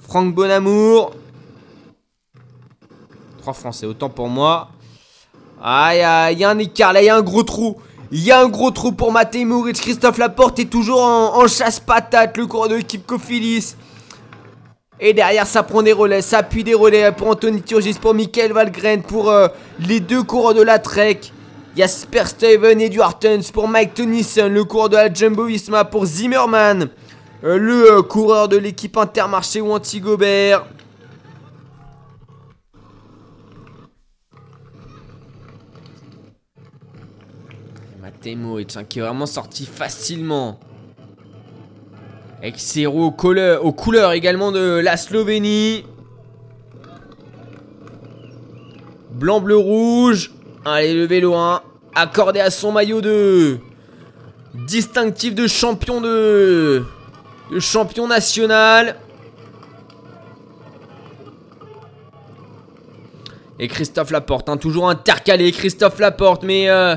Franck 0.00 0.34
Bonamour, 0.34 1.12
français, 3.52 3.86
autant 3.86 4.08
pour 4.08 4.28
moi. 4.28 4.68
Ah, 5.62 6.30
il 6.32 6.38
y, 6.38 6.44
a 6.44 6.50
un 6.50 6.58
écart, 6.58 6.92
là, 6.92 7.02
il 7.02 7.06
y 7.06 7.08
a 7.08 7.16
un 7.16 7.22
gros 7.22 7.42
trou. 7.42 7.76
Il 8.12 8.22
y 8.22 8.30
a 8.30 8.40
un 8.40 8.48
gros 8.48 8.70
trou 8.70 8.92
pour 8.92 9.12
Moric. 9.12 9.80
Christophe 9.80 10.18
Laporte 10.18 10.58
est 10.60 10.70
toujours 10.70 11.02
en, 11.02 11.46
chasse-patate, 11.48 12.36
le 12.36 12.46
coureur 12.46 12.68
de 12.68 12.76
l'équipe 12.76 13.04
Cofilis. 13.04 13.74
Et 15.00 15.12
derrière, 15.12 15.46
ça 15.46 15.62
prend 15.62 15.82
des 15.82 15.92
relais, 15.92 16.22
ça 16.22 16.38
appuie 16.38 16.64
des 16.64 16.74
relais 16.74 17.12
pour 17.12 17.28
Anthony 17.28 17.62
Turgis, 17.62 17.94
pour 17.94 18.14
Michael 18.14 18.52
Valgren, 18.52 19.02
pour 19.02 19.30
euh, 19.30 19.48
les 19.78 20.00
deux 20.00 20.22
coureurs 20.22 20.54
de 20.54 20.62
la 20.62 20.78
Trek. 20.78 21.20
Jasper 21.76 22.24
Steven 22.24 22.80
et 22.80 22.88
Duartens 22.88 23.50
pour 23.52 23.68
Mike 23.68 23.92
Tennyson, 23.92 24.48
le 24.50 24.64
coureur 24.64 24.88
de 24.88 24.96
la 24.96 25.12
Jumbo 25.12 25.44
Visma 25.44 25.84
pour 25.84 26.06
Zimmerman, 26.06 26.88
le 27.42 27.98
euh, 27.98 28.02
coureur 28.02 28.48
de 28.48 28.56
l'équipe 28.56 28.96
Intermarché 28.96 29.60
ou 29.60 29.72
Antigobert. 29.72 30.66
Moric, 38.34 38.76
qui 38.88 38.98
est 38.98 39.02
vraiment 39.02 39.26
sorti 39.26 39.66
facilement. 39.66 40.58
Avec 42.38 42.58
ses 42.58 42.86
roues 42.86 43.04
aux 43.04 43.72
couleurs, 43.72 44.12
également 44.12 44.50
de 44.50 44.80
la 44.82 44.96
Slovénie. 44.96 45.84
Blanc, 49.12 49.40
bleu, 49.40 49.56
rouge. 49.56 50.32
Allez, 50.64 50.94
le 50.94 51.06
vélo 51.06 51.34
1. 51.34 51.62
Accordé 51.94 52.40
à 52.40 52.50
son 52.50 52.72
maillot 52.72 53.00
de 53.00 53.58
distinctif 54.66 55.34
de 55.34 55.46
champion 55.46 56.00
de, 56.00 56.84
de 57.50 57.60
champion 57.60 58.06
national. 58.06 58.96
Et 63.58 63.68
Christophe 63.68 64.10
Laporte, 64.10 64.48
hein, 64.48 64.56
toujours 64.58 64.88
intercalé. 64.88 65.50
Christophe 65.50 65.98
Laporte, 65.98 66.42
mais 66.42 66.68
euh, 66.68 66.94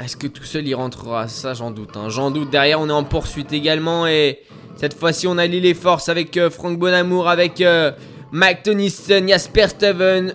est-ce 0.00 0.16
que 0.16 0.26
tout 0.26 0.44
seul 0.44 0.66
il 0.66 0.74
rentrera? 0.74 1.28
Ça 1.28 1.52
j'en 1.52 1.70
doute. 1.70 1.96
Hein. 1.96 2.08
J'en 2.08 2.30
doute. 2.30 2.50
Derrière 2.50 2.80
on 2.80 2.88
est 2.88 2.92
en 2.92 3.04
poursuite 3.04 3.52
également. 3.52 4.06
Et 4.06 4.40
cette 4.76 4.94
fois-ci 4.94 5.26
on 5.26 5.36
allie 5.36 5.60
les 5.60 5.74
forces 5.74 6.08
avec 6.08 6.36
euh, 6.36 6.48
Franck 6.48 6.78
Bonamour, 6.78 7.28
avec 7.28 7.60
euh, 7.60 7.92
Mike 8.32 8.62
Tennyson, 8.62 9.24
Jasper 9.28 9.68
Steven. 9.68 10.34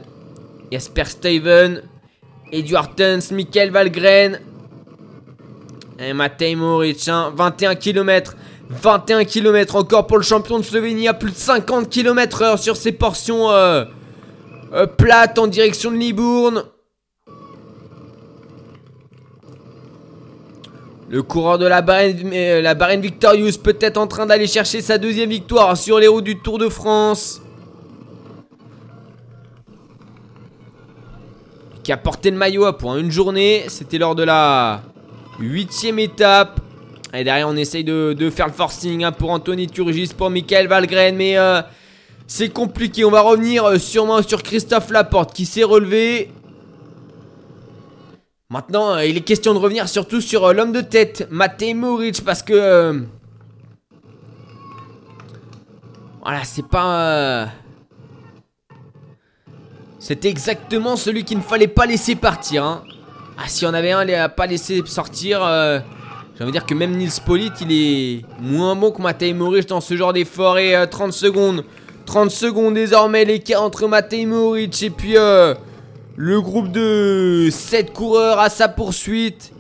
Jasper 0.72 1.06
Steven. 1.06 1.82
Edward 2.52 2.96
Tuns, 2.96 3.32
Michael 3.32 3.72
Valgren. 3.72 4.40
Et 5.98 6.14
Matej 6.14 6.56
Moric. 6.56 7.10
21 7.34 7.76
km. 7.76 8.36
21 8.70 9.26
km 9.26 9.76
encore 9.76 10.06
pour 10.06 10.18
le 10.18 10.24
champion 10.24 10.60
de 10.60 10.64
Slovénie. 10.64 11.08
À 11.08 11.14
plus 11.14 11.32
de 11.32 11.36
50 11.36 11.90
km 11.90 12.42
heure 12.44 12.60
sur 12.60 12.78
ces 12.78 12.92
portions 12.92 13.50
euh, 13.50 13.86
plates 14.98 15.40
en 15.40 15.48
direction 15.48 15.92
de 15.92 15.98
Libourne. 15.98 16.64
Le 21.10 21.24
coureur 21.24 21.58
de 21.58 21.66
la 21.66 21.82
Barenne, 21.82 22.32
euh, 22.32 22.98
Victorious 23.02 23.58
peut-être 23.64 23.98
en 23.98 24.06
train 24.06 24.28
d'aller 24.28 24.46
chercher 24.46 24.82
sa 24.82 25.00
deuxième 25.00 25.32
victoire 25.32 25.76
sur 25.76 25.98
les 25.98 26.08
routes 26.08 26.26
du 26.26 26.38
Tour 26.38 26.60
de 26.60 26.70
France. 26.70 27.42
Qui 31.82 31.92
a 31.92 31.98
porté 31.98 32.30
le 32.30 32.38
maillot 32.38 32.72
pour 32.74 32.96
une 32.98 33.10
journée. 33.10 33.66
C'était 33.70 33.98
lors 33.98 34.14
de 34.14 34.22
la 34.22 34.84
huitième 35.40 35.98
étape. 35.98 36.62
Et 37.14 37.24
derrière, 37.24 37.48
on 37.48 37.56
essaye 37.56 37.84
de, 37.84 38.30
faire 38.30 38.48
le 38.48 38.54
forcing 38.54 39.04
hein, 39.04 39.12
pour 39.12 39.32
Anthony 39.32 39.68
Turgis, 39.68 40.12
pour 40.16 40.30
Michael 40.30 40.68
Valgren. 40.68 41.16
Mais 41.16 41.38
euh, 41.38 41.62
c'est 42.28 42.50
compliqué. 42.50 43.04
On 43.04 43.10
va 43.10 43.22
revenir 43.22 43.66
euh, 43.66 43.78
sûrement 43.80 44.22
sur 44.22 44.44
Christophe 44.44 44.92
Laporte 44.92 45.34
qui 45.34 45.48
s'est 45.48 45.64
relevé. 45.64 46.32
Maintenant, 48.52 48.94
euh, 48.94 49.06
il 49.06 49.18
est 49.18 49.22
question 49.22 49.54
de 49.56 49.60
revenir 49.60 49.90
surtout 49.90 50.22
sur 50.22 50.46
euh, 50.46 50.54
l'homme 50.54 50.72
de 50.72 50.82
tête, 50.82 51.28
Matej 51.32 51.74
Moric, 51.74 52.24
parce 52.24 52.44
que... 52.44 53.04
Voilà, 56.22 56.44
c'est 56.44 56.68
pas... 56.68 57.50
C'est 59.98 60.26
exactement 60.26 60.96
celui 60.96 61.24
qu'il 61.24 61.38
ne 61.40 61.44
fallait 61.44 61.68
pas 61.68 61.88
laisser 61.88 62.16
partir. 62.16 62.64
Hein. 62.64 62.84
Ah, 63.38 63.48
si 63.48 63.66
on 63.66 63.74
avait 63.74 63.92
un 63.92 64.08
à 64.08 64.30
pas 64.30 64.46
laisser 64.46 64.84
sortir... 64.86 65.42
J'ai 66.40 66.46
envie 66.46 66.54
dire 66.54 66.66
que 66.66 66.74
même 66.74 66.96
Nils 66.96 67.12
Polit, 67.26 67.52
il 67.60 67.70
est 67.70 68.26
moins 68.40 68.74
bon 68.74 68.92
que 68.92 69.02
Matej 69.02 69.34
Moric 69.34 69.68
dans 69.68 69.82
ce 69.82 69.98
genre 69.98 70.14
d'effort. 70.14 70.58
Et 70.58 70.74
30 70.90 71.12
secondes. 71.12 71.66
30 72.06 72.32
secondes 72.32 72.76
désormais, 72.76 73.26
l'écart 73.26 73.62
entre 73.62 73.86
Matej 73.88 74.26
Moric 74.26 74.82
et 74.82 74.90
puis... 74.90 75.16
Le 76.22 76.42
groupe 76.42 76.70
de 76.74 77.48
7 77.50 77.94
coureurs 77.94 78.40
à 78.40 78.50
sa 78.50 78.68
poursuite. 78.68 79.54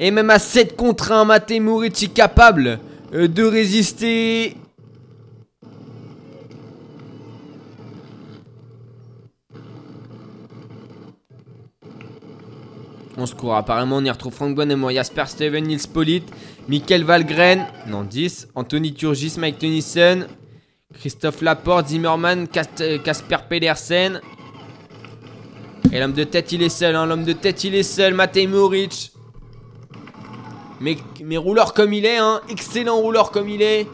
Et 0.00 0.10
même 0.10 0.30
à 0.30 0.40
7 0.40 0.74
contre 0.74 1.12
1, 1.12 1.24
Mate 1.24 1.52
est 1.52 2.12
capable 2.12 2.80
euh, 3.14 3.28
de 3.28 3.44
résister. 3.44 4.56
On 13.20 13.26
se 13.26 13.34
court. 13.34 13.54
Apparemment, 13.54 13.96
on 13.96 14.04
y 14.04 14.10
retrouve 14.10 14.32
Frank 14.32 14.54
Bonnemore, 14.54 14.92
Jasper 14.92 15.24
Steven, 15.26 15.62
Nils 15.62 15.86
Polit, 15.86 16.24
Michael 16.68 17.04
Valgren, 17.04 17.66
non 17.86 18.02
10, 18.02 18.48
Anthony 18.54 18.94
Turgis, 18.94 19.34
Mike 19.36 19.58
Tennyson, 19.58 20.26
Christophe 20.94 21.42
Laporte, 21.42 21.88
Zimmerman, 21.88 22.48
Casper 22.48 23.36
Pedersen, 23.46 24.22
et 25.92 25.98
l'homme 25.98 26.12
de 26.12 26.24
tête, 26.24 26.52
il 26.52 26.62
est 26.62 26.70
seul. 26.70 26.96
Hein. 26.96 27.04
L'homme 27.04 27.24
de 27.24 27.32
tête, 27.32 27.64
il 27.64 27.74
est 27.74 27.82
seul. 27.82 28.14
Matej 28.14 28.46
Moric. 28.46 29.12
Mais, 30.80 30.96
mais 31.22 31.36
rouleur 31.36 31.74
comme 31.74 31.92
il 31.92 32.06
est, 32.06 32.16
hein. 32.16 32.40
Excellent 32.48 32.96
rouleur 32.96 33.32
comme 33.32 33.48
il 33.48 33.60
est. 33.60 33.86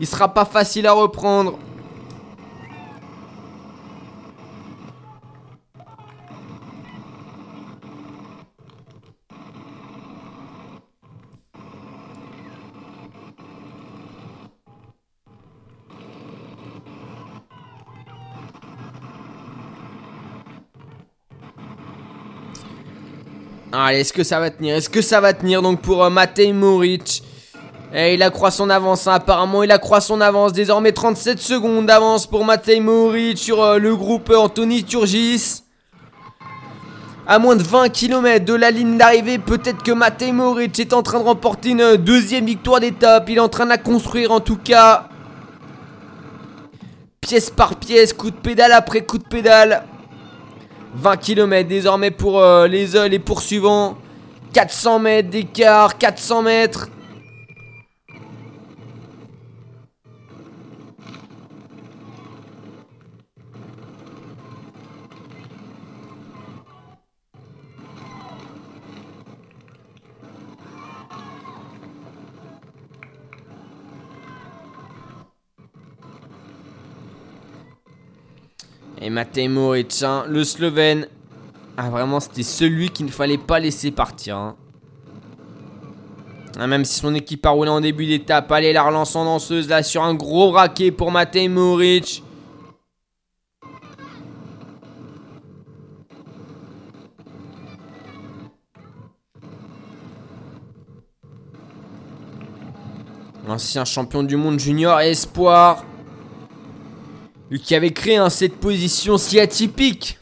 Il 0.00 0.06
sera 0.06 0.32
pas 0.32 0.44
facile 0.44 0.86
à 0.86 0.92
reprendre. 0.92 1.58
Allez, 23.72 24.00
est-ce 24.00 24.12
que 24.12 24.22
ça 24.22 24.38
va 24.38 24.50
tenir? 24.50 24.76
Est-ce 24.76 24.90
que 24.90 25.00
ça 25.00 25.20
va 25.20 25.32
tenir 25.32 25.62
donc 25.62 25.80
pour 25.80 26.04
euh, 26.04 26.10
Matej 26.10 26.52
Moric 26.52 27.22
eh, 27.94 28.14
il 28.14 28.22
accroît 28.22 28.50
son 28.50 28.70
avance, 28.70 29.06
hein. 29.06 29.12
apparemment 29.12 29.62
il 29.62 29.70
accroît 29.70 30.00
son 30.00 30.22
avance. 30.22 30.54
Désormais 30.54 30.92
37 30.92 31.38
secondes 31.38 31.84
d'avance 31.84 32.26
pour 32.26 32.42
Matej 32.44 32.80
Moric 32.80 33.36
sur 33.36 33.62
euh, 33.62 33.78
le 33.78 33.94
groupe 33.94 34.32
Anthony 34.34 34.82
Turgis. 34.84 35.62
À 37.26 37.38
moins 37.38 37.54
de 37.54 37.62
20 37.62 37.90
km 37.90 38.44
de 38.44 38.54
la 38.54 38.70
ligne 38.70 38.96
d'arrivée, 38.96 39.38
peut-être 39.38 39.82
que 39.82 39.92
Matej 39.92 40.32
Moric 40.32 40.78
est 40.78 40.94
en 40.94 41.02
train 41.02 41.20
de 41.20 41.24
remporter 41.24 41.70
une 41.70 41.96
deuxième 41.96 42.46
victoire 42.46 42.80
d'étape. 42.80 43.28
Il 43.28 43.36
est 43.36 43.40
en 43.40 43.50
train 43.50 43.64
de 43.64 43.70
la 43.70 43.78
construire 43.78 44.32
en 44.32 44.40
tout 44.40 44.56
cas. 44.56 45.08
Pièce 47.20 47.50
par 47.50 47.76
pièce, 47.76 48.14
coup 48.14 48.30
de 48.30 48.36
pédale 48.36 48.72
après 48.72 49.02
coup 49.02 49.18
de 49.18 49.24
pédale. 49.24 49.84
20 50.94 51.16
km 51.16 51.68
désormais 51.68 52.10
pour 52.10 52.40
euh, 52.40 52.66
les, 52.66 53.08
les 53.08 53.18
poursuivants. 53.18 53.96
400 54.52 54.98
mètres 54.98 55.30
d'écart, 55.30 55.96
400 55.96 56.42
mètres. 56.42 56.88
Et 79.04 79.10
Matej 79.10 79.48
Moric, 79.48 80.00
hein, 80.04 80.24
le 80.28 80.44
Slovène. 80.44 81.08
Ah 81.76 81.90
vraiment, 81.90 82.20
c'était 82.20 82.44
celui 82.44 82.90
qu'il 82.90 83.06
ne 83.06 83.10
fallait 83.10 83.36
pas 83.36 83.58
laisser 83.58 83.90
partir. 83.90 84.36
Hein. 84.36 84.54
Ah, 86.56 86.68
même 86.68 86.84
si 86.84 87.00
son 87.00 87.12
équipe 87.16 87.44
a 87.44 87.50
roulé 87.50 87.70
en 87.70 87.80
début 87.80 88.06
d'étape. 88.06 88.52
Allez, 88.52 88.72
la 88.72 88.84
relance 88.84 89.16
en 89.16 89.24
danseuse 89.24 89.68
là 89.68 89.82
sur 89.82 90.04
un 90.04 90.14
gros 90.14 90.52
raquet 90.52 90.92
pour 90.92 91.10
Matej 91.10 91.48
Moric. 91.48 92.22
Ancien 103.48 103.84
champion 103.84 104.22
du 104.22 104.36
monde 104.36 104.60
junior 104.60 105.00
espoir. 105.00 105.84
Lui 107.52 107.60
qui 107.60 107.74
avait 107.74 107.90
créé 107.90 108.18
cette 108.30 108.56
position 108.56 109.18
si 109.18 109.38
atypique. 109.38 110.18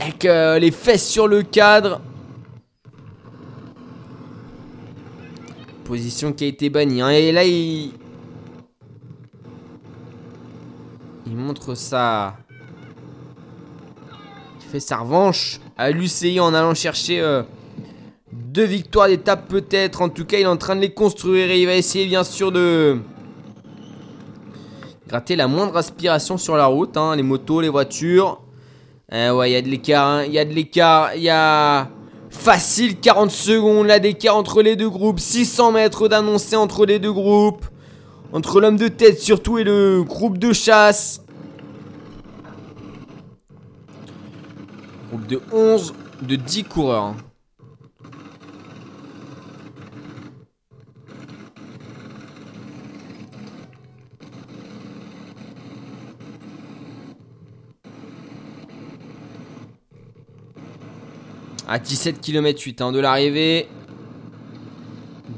Avec 0.00 0.24
euh, 0.24 0.58
les 0.58 0.72
fesses 0.72 1.08
sur 1.08 1.28
le 1.28 1.44
cadre. 1.44 2.00
Position 5.84 6.32
qui 6.32 6.42
a 6.42 6.48
été 6.48 6.70
bannie. 6.70 7.02
Hein. 7.02 7.10
Et 7.10 7.30
là, 7.30 7.44
il... 7.44 7.92
Il 11.24 11.36
montre 11.36 11.76
ça. 11.76 12.36
Il 14.60 14.66
fait 14.72 14.80
sa 14.80 14.96
revanche 14.96 15.60
à 15.76 15.92
l'UCI 15.92 16.40
en 16.40 16.52
allant 16.52 16.74
chercher 16.74 17.20
euh, 17.20 17.44
deux 18.32 18.64
victoires 18.64 19.06
d'étape 19.06 19.46
peut-être. 19.46 20.02
En 20.02 20.08
tout 20.08 20.24
cas, 20.24 20.38
il 20.38 20.42
est 20.42 20.46
en 20.46 20.56
train 20.56 20.74
de 20.74 20.80
les 20.80 20.92
construire 20.92 21.48
et 21.52 21.60
il 21.60 21.66
va 21.66 21.76
essayer 21.76 22.06
bien 22.06 22.24
sûr 22.24 22.50
de 22.50 22.98
gratter 25.08 25.36
la 25.36 25.48
moindre 25.48 25.76
aspiration 25.76 26.38
sur 26.38 26.56
la 26.56 26.66
route, 26.66 26.96
hein, 26.96 27.16
les 27.16 27.22
motos, 27.22 27.60
les 27.60 27.68
voitures. 27.68 28.40
Euh, 29.12 29.32
ouais, 29.32 29.50
il 29.50 29.52
y 29.52 29.56
a 29.56 29.62
de 29.62 29.68
l'écart, 29.68 30.06
hein. 30.06 30.24
il 30.24 30.32
y 30.32 30.38
a 30.38 30.44
de 30.44 30.52
l'écart, 30.52 31.14
il 31.14 31.22
y 31.22 31.30
a 31.30 31.88
facile 32.30 32.98
40 32.98 33.30
secondes 33.30 33.86
là 33.86 33.98
d'écart 33.98 34.36
entre 34.36 34.62
les 34.62 34.76
deux 34.76 34.90
groupes, 34.90 35.20
600 35.20 35.72
mètres 35.72 36.08
d'annoncé 36.08 36.56
entre 36.56 36.86
les 36.86 36.98
deux 36.98 37.12
groupes, 37.12 37.64
entre 38.32 38.60
l'homme 38.60 38.76
de 38.76 38.88
tête 38.88 39.20
surtout 39.20 39.58
et 39.58 39.64
le 39.64 40.02
groupe 40.02 40.38
de 40.38 40.52
chasse. 40.52 41.20
Groupe 45.10 45.26
de 45.26 45.40
11, 45.52 45.94
de 46.22 46.36
10 46.36 46.64
coureurs. 46.64 47.14
À 61.68 61.78
17 61.78 62.20
km 62.20 62.60
8 62.62 62.82
de 62.92 63.00
l'arrivée. 63.00 63.68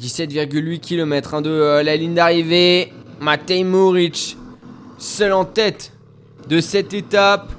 17,8 0.00 0.80
km 0.80 1.40
de 1.40 1.50
euh, 1.50 1.82
la 1.82 1.96
ligne 1.96 2.14
d'arrivée. 2.14 2.92
Matej 3.20 3.64
Moric, 3.64 4.36
seul 4.98 5.32
en 5.32 5.44
tête 5.44 5.92
de 6.48 6.60
cette 6.60 6.92
étape. 6.92 7.50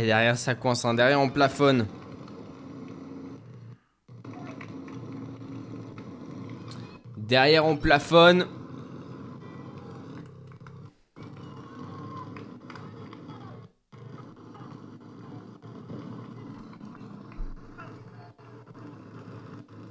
Et 0.00 0.06
derrière 0.06 0.38
ça 0.38 0.54
coince, 0.54 0.86
hein. 0.86 0.94
derrière 0.94 1.20
on 1.20 1.28
plafonne. 1.28 1.86
Derrière 7.18 7.66
on 7.66 7.76
plafonne. 7.76 8.46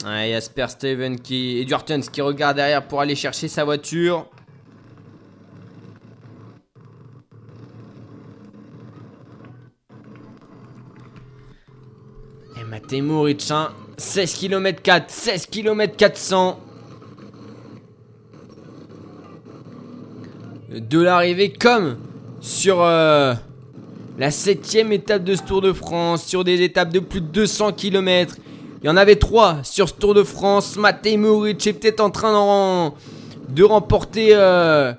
Y 0.04 0.34
a 0.34 0.42
Steven 0.70 1.20
qui. 1.20 1.60
Edward 1.60 1.86
qui 2.12 2.22
regarde 2.22 2.56
derrière 2.56 2.88
pour 2.88 3.00
aller 3.00 3.16
chercher 3.16 3.48
sa 3.48 3.64
voiture. 3.64 4.28
Temuric, 12.90 13.54
16 13.98 14.34
km 14.34 14.82
4, 14.82 15.12
16 15.12 15.46
km 15.46 15.96
400. 15.96 16.60
De 20.72 21.00
l'arrivée 21.00 21.54
comme 21.54 21.98
sur 22.42 22.82
euh, 22.82 23.34
la 24.18 24.32
septième 24.32 24.92
étape 24.92 25.24
de 25.24 25.36
ce 25.36 25.44
Tour 25.44 25.62
de 25.62 25.72
France, 25.72 26.26
sur 26.26 26.44
des 26.44 26.62
étapes 26.64 26.92
de 26.92 27.00
plus 27.00 27.22
de 27.22 27.28
200 27.28 27.74
km. 27.74 28.38
Il 28.82 28.88
y 28.88 28.90
en 28.90 28.98
avait 28.98 29.18
trois 29.18 29.64
sur 29.64 29.88
ce 29.88 29.94
Tour 29.94 30.16
de 30.16 30.24
France. 30.24 30.76
Matej 30.76 31.18
Moric 31.18 31.68
est 31.68 31.74
peut-être 31.74 32.00
en 32.00 32.10
train 32.10 32.94
de 33.50 33.64
remporter 33.64 34.30
euh, 34.32 34.94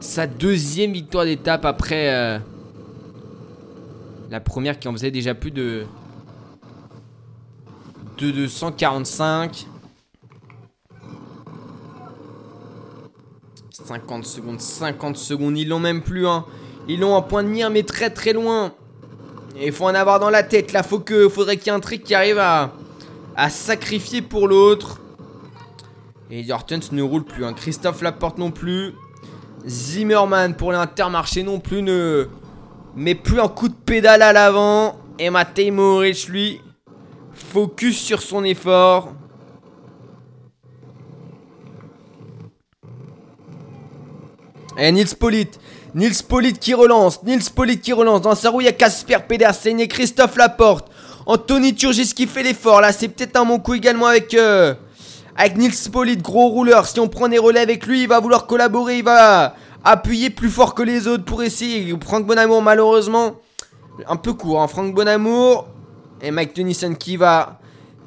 sa 0.00 0.26
deuxième 0.26 0.92
victoire 0.92 1.24
d'étape 1.24 1.64
après 1.64 2.12
euh, 2.12 2.38
la 4.30 4.40
première 4.40 4.78
qui 4.78 4.88
en 4.88 4.92
faisait 4.92 5.10
déjà 5.10 5.34
plus 5.34 5.50
de 5.50 5.84
de 8.20 8.30
245. 8.30 9.66
50 13.70 14.24
secondes, 14.24 14.60
50 14.60 15.16
secondes, 15.16 15.56
ils 15.58 15.68
l'ont 15.68 15.78
même 15.80 16.02
plus, 16.02 16.26
hein. 16.26 16.44
Ils 16.86 17.00
l'ont 17.00 17.14
en 17.14 17.22
point 17.22 17.42
de 17.42 17.48
mire, 17.48 17.70
mais 17.70 17.82
très 17.82 18.10
très 18.10 18.32
loin. 18.32 18.72
Il 19.60 19.72
faut 19.72 19.84
en 19.84 19.94
avoir 19.94 20.20
dans 20.20 20.30
la 20.30 20.42
tête, 20.42 20.72
là, 20.72 20.82
faut 20.82 21.00
que, 21.00 21.28
faudrait 21.28 21.56
qu'il 21.56 21.66
y 21.66 21.70
ait 21.70 21.76
un 21.76 21.80
trick 21.80 22.04
qui 22.04 22.14
arrive 22.14 22.38
à, 22.38 22.72
à 23.36 23.48
sacrifier 23.48 24.22
pour 24.22 24.48
l'autre. 24.48 25.00
Et 26.30 26.50
Hortens 26.52 26.92
ne 26.92 27.02
roule 27.02 27.24
plus, 27.24 27.44
hein. 27.44 27.54
Christophe 27.54 28.02
Laporte 28.02 28.38
non 28.38 28.50
plus. 28.50 28.94
Zimmerman 29.66 30.54
pour 30.54 30.72
l'intermarché 30.72 31.42
non 31.42 31.58
plus 31.58 31.82
ne 31.82 32.28
met 32.94 33.14
plus 33.14 33.40
un 33.40 33.48
coup 33.48 33.68
de 33.68 33.74
pédale 33.74 34.22
à 34.22 34.32
l'avant. 34.32 34.96
Et 35.18 35.30
Matej 35.30 35.70
Moric, 35.70 36.28
lui, 36.28 36.60
Focus 37.42 37.98
sur 37.98 38.22
son 38.22 38.44
effort. 38.44 39.12
Et 44.78 44.92
Nils 44.92 45.14
Polit. 45.18 45.50
Nils 45.94 46.22
Polit 46.26 46.54
qui 46.54 46.74
relance. 46.74 47.22
Nils 47.24 47.50
Polit 47.54 47.80
qui 47.80 47.92
relance. 47.92 48.22
Dans 48.22 48.34
sa 48.34 48.50
roue, 48.50 48.60
il 48.60 48.64
y 48.64 48.68
a 48.68 48.72
Casper 48.72 49.18
Pedersen 49.28 49.80
et 49.80 49.88
Christophe 49.88 50.36
Laporte. 50.36 50.90
Anthony 51.26 51.74
Turgis 51.74 52.14
qui 52.14 52.26
fait 52.26 52.42
l'effort. 52.42 52.80
Là, 52.80 52.92
c'est 52.92 53.08
peut-être 53.08 53.36
un 53.36 53.44
bon 53.44 53.58
coup 53.58 53.74
également 53.74 54.06
avec, 54.06 54.32
euh, 54.34 54.74
avec 55.36 55.56
Nils 55.56 55.74
gros 56.22 56.48
rouleur. 56.48 56.86
Si 56.86 56.98
on 57.00 57.08
prend 57.08 57.28
des 57.28 57.38
relais 57.38 57.60
avec 57.60 57.86
lui, 57.86 58.02
il 58.02 58.08
va 58.08 58.20
vouloir 58.20 58.46
collaborer. 58.46 58.98
Il 58.98 59.04
va 59.04 59.54
appuyer 59.84 60.30
plus 60.30 60.50
fort 60.50 60.74
que 60.74 60.82
les 60.82 61.08
autres 61.08 61.24
pour 61.24 61.42
essayer. 61.42 61.94
Franck 62.02 62.26
Bonamour, 62.26 62.62
malheureusement, 62.62 63.32
un 64.08 64.16
peu 64.16 64.32
court. 64.32 64.62
Hein. 64.62 64.68
Franck 64.68 64.94
Bonamour 64.94 65.66
et 66.22 66.30
Mike 66.30 66.54
Tennyson 66.54 66.94
qui 66.94 67.16
va. 67.16 67.60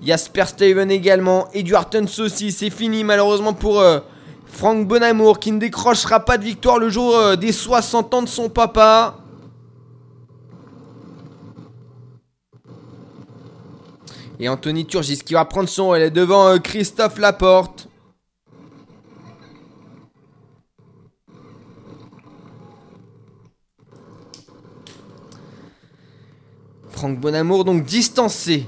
Jasper 0.05 0.45
Steven 0.45 0.91
également. 0.91 1.47
Edward 1.53 1.95
aussi. 2.19 2.51
C'est 2.51 2.69
fini, 2.69 3.03
malheureusement, 3.03 3.53
pour 3.53 3.79
euh, 3.79 3.99
Franck 4.45 4.87
Bonamour 4.87 5.39
qui 5.39 5.51
ne 5.51 5.59
décrochera 5.59 6.19
pas 6.19 6.37
de 6.37 6.43
victoire 6.43 6.77
le 6.77 6.89
jour 6.89 7.15
euh, 7.15 7.35
des 7.35 7.51
60 7.51 8.13
ans 8.13 8.21
de 8.21 8.27
son 8.27 8.49
papa. 8.49 9.17
Et 14.39 14.49
Anthony 14.49 14.85
Turgis 14.85 15.19
qui 15.19 15.35
va 15.35 15.45
prendre 15.45 15.69
son 15.69 15.95
est 15.95 16.09
devant 16.09 16.49
euh, 16.49 16.57
Christophe 16.57 17.17
Laporte. 17.17 17.87
Franck 27.03 27.19
Bonamour 27.19 27.65
donc 27.65 27.83
distancé. 27.83 28.65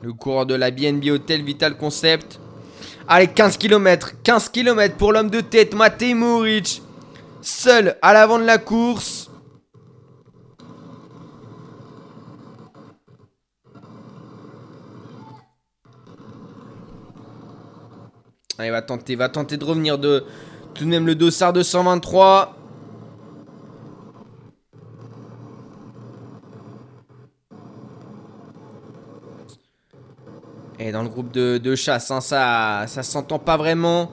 Le 0.00 0.12
coureur 0.12 0.46
de 0.46 0.54
la 0.54 0.70
BNB 0.70 1.06
Hotel 1.10 1.42
Vital 1.42 1.76
Concept. 1.76 2.38
Allez, 3.08 3.26
15 3.26 3.56
km. 3.56 4.12
15 4.22 4.50
km 4.50 4.96
pour 4.96 5.12
l'homme 5.12 5.30
de 5.30 5.40
tête, 5.40 5.74
Matej 5.74 6.14
Moric. 6.14 6.82
Seul 7.42 7.96
à 8.00 8.12
l'avant 8.12 8.38
de 8.38 8.44
la 8.44 8.58
course. 8.58 9.28
Allez, 18.56 18.70
va 18.70 18.82
tenter, 18.82 19.16
va 19.16 19.28
tenter 19.28 19.56
de 19.56 19.64
revenir 19.64 19.98
de 19.98 20.24
tout 20.74 20.84
de 20.84 20.88
même 20.90 21.08
le 21.08 21.16
dossard 21.16 21.52
de 21.52 21.64
123. 21.64 22.54
Et 30.86 30.92
dans 30.92 31.02
le 31.02 31.08
groupe 31.08 31.32
de, 31.32 31.74
chasse, 31.74 32.10
hein, 32.10 32.20
ça, 32.20 32.84
ça 32.88 33.02
s'entend 33.02 33.38
pas 33.38 33.56
vraiment. 33.56 34.10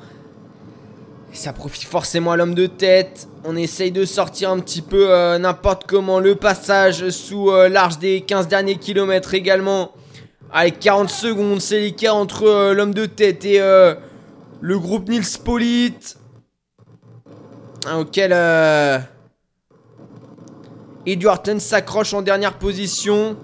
Ça 1.34 1.52
profite 1.52 1.84
forcément 1.84 2.32
à 2.32 2.38
l'homme 2.38 2.56
de 2.56 2.66
tête. 2.66 3.28
On 3.44 3.58
essaye 3.58 3.92
de 3.92 4.06
sortir 4.06 4.52
un 4.52 4.60
petit 4.60 4.82
peu 4.82 5.12
euh, 5.12 5.38
n'importe 5.38 5.84
comment 5.86 6.22
le 6.22 6.36
passage 6.36 7.10
sous 7.10 7.52
euh, 7.52 7.68
l'arche 7.68 8.00
des 8.00 8.22
15 8.22 8.48
derniers 8.48 8.78
kilomètres 8.78 9.34
également. 9.34 9.92
Allez, 10.54 10.72
40 10.72 11.10
secondes, 11.10 11.60
c'est 11.60 11.82
l'écart 11.82 12.16
entre 12.16 12.44
euh, 12.44 12.74
l'homme 12.74 12.94
de 12.94 13.06
tête 13.06 13.44
et 13.44 13.60
le 13.60 14.80
groupe 14.80 15.10
Nils 15.10 15.40
Polite. 15.44 16.20
Hein, 17.86 17.98
auquel 17.98 18.32
Edward 21.06 21.60
s'accroche 21.60 22.14
en 22.14 22.22
dernière 22.22 22.58
position. 22.58 23.36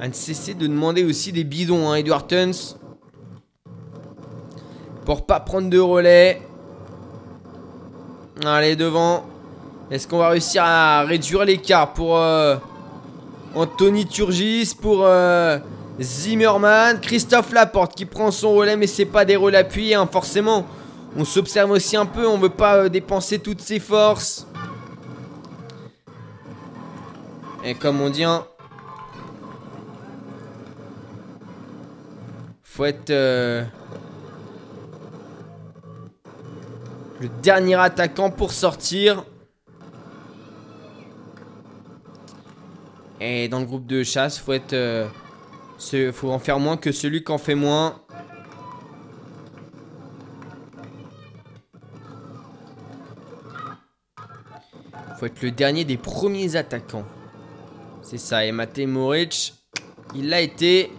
À 0.00 0.08
ne 0.08 0.14
cesser 0.14 0.54
de 0.54 0.66
demander 0.66 1.04
aussi 1.04 1.30
des 1.30 1.44
bidons, 1.44 1.90
hein, 1.90 1.96
Edward 1.96 2.26
Tuns. 2.26 2.78
Pour 5.04 5.26
pas 5.26 5.40
prendre 5.40 5.68
de 5.68 5.78
relais. 5.78 6.40
Allez, 8.42 8.76
devant. 8.76 9.26
Est-ce 9.90 10.08
qu'on 10.08 10.16
va 10.16 10.30
réussir 10.30 10.62
à 10.64 11.02
réduire 11.02 11.44
l'écart 11.44 11.92
pour 11.92 12.16
euh, 12.16 12.56
Anthony 13.54 14.06
Turgis, 14.06 14.74
pour 14.80 15.04
euh, 15.04 15.58
Zimmerman, 16.00 16.98
Christophe 17.00 17.52
Laporte 17.52 17.94
qui 17.94 18.06
prend 18.06 18.30
son 18.30 18.54
relais, 18.54 18.78
mais 18.78 18.86
c'est 18.86 19.04
pas 19.04 19.26
des 19.26 19.36
relais 19.36 19.58
appuyés, 19.58 19.96
hein, 19.96 20.08
forcément. 20.10 20.64
On 21.14 21.26
s'observe 21.26 21.72
aussi 21.72 21.98
un 21.98 22.06
peu, 22.06 22.26
on 22.26 22.38
veut 22.38 22.48
pas 22.48 22.76
euh, 22.76 22.88
dépenser 22.88 23.38
toutes 23.38 23.60
ses 23.60 23.80
forces. 23.80 24.46
Et 27.62 27.74
comme 27.74 28.00
on 28.00 28.08
dit, 28.08 28.24
hein, 28.24 28.46
Faut 32.80 32.86
être 32.86 33.10
euh, 33.10 33.62
le 37.20 37.28
dernier 37.42 37.74
attaquant 37.74 38.30
pour 38.30 38.52
sortir. 38.52 39.22
Et 43.20 43.48
dans 43.48 43.58
le 43.58 43.66
groupe 43.66 43.86
de 43.86 44.02
chasse, 44.02 44.38
faut 44.38 44.54
être, 44.54 44.72
euh, 44.72 45.06
faut 46.10 46.30
en 46.30 46.38
faire 46.38 46.58
moins 46.58 46.78
que 46.78 46.90
celui 46.90 47.22
qui 47.22 47.30
en 47.30 47.36
fait 47.36 47.54
moins. 47.54 48.00
Faut 55.18 55.26
être 55.26 55.42
le 55.42 55.50
dernier 55.50 55.84
des 55.84 55.98
premiers 55.98 56.56
attaquants. 56.56 57.04
C'est 58.00 58.16
ça. 58.16 58.46
Et 58.46 58.52
Matej 58.52 58.86
Moric, 58.86 59.52
il 60.14 60.30
l'a 60.30 60.40
été. 60.40 60.90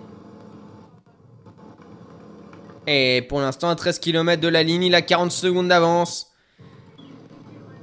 Et 2.87 3.25
pour 3.29 3.39
l'instant, 3.39 3.69
à 3.69 3.75
13 3.75 3.99
km 3.99 4.41
de 4.41 4.47
la 4.47 4.63
ligne, 4.63 4.83
il 4.83 4.95
a 4.95 5.01
40 5.01 5.31
secondes 5.31 5.67
d'avance. 5.67 6.31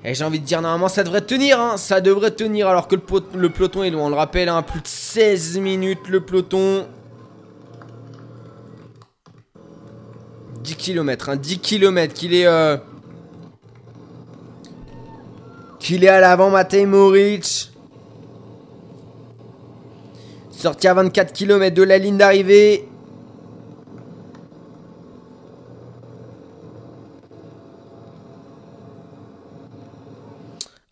Et 0.04 0.14
j'ai 0.14 0.24
envie 0.24 0.40
de 0.40 0.44
dire, 0.44 0.60
normalement, 0.62 0.88
ça 0.88 1.04
devrait 1.04 1.20
tenir, 1.20 1.60
hein. 1.60 1.76
Ça 1.76 2.00
devrait 2.00 2.30
tenir, 2.30 2.68
alors 2.68 2.88
que 2.88 2.96
le, 3.34 3.48
peloton 3.50 3.82
est 3.82 3.90
loin. 3.90 4.06
On 4.06 4.08
le 4.08 4.14
rappelle, 4.14 4.48
hein, 4.48 4.62
plus 4.62 4.80
de 4.80 4.86
16 4.86 5.58
minutes, 5.58 6.08
le 6.08 6.20
peloton. 6.20 6.86
10 10.62 10.76
km, 10.76 11.28
hein, 11.30 11.36
10 11.36 11.58
km 11.60 12.14
qu'il 12.14 12.34
est... 12.34 12.46
Euh, 12.46 12.76
qu'il 15.78 16.04
est 16.04 16.08
à 16.08 16.20
l'avant, 16.20 16.50
Matej 16.50 16.86
Moric. 16.86 17.72
Sorti 20.50 20.88
à 20.88 20.94
24 20.94 21.32
km 21.32 21.74
de 21.74 21.82
la 21.84 21.98
ligne 21.98 22.16
d'arrivée. 22.16 22.87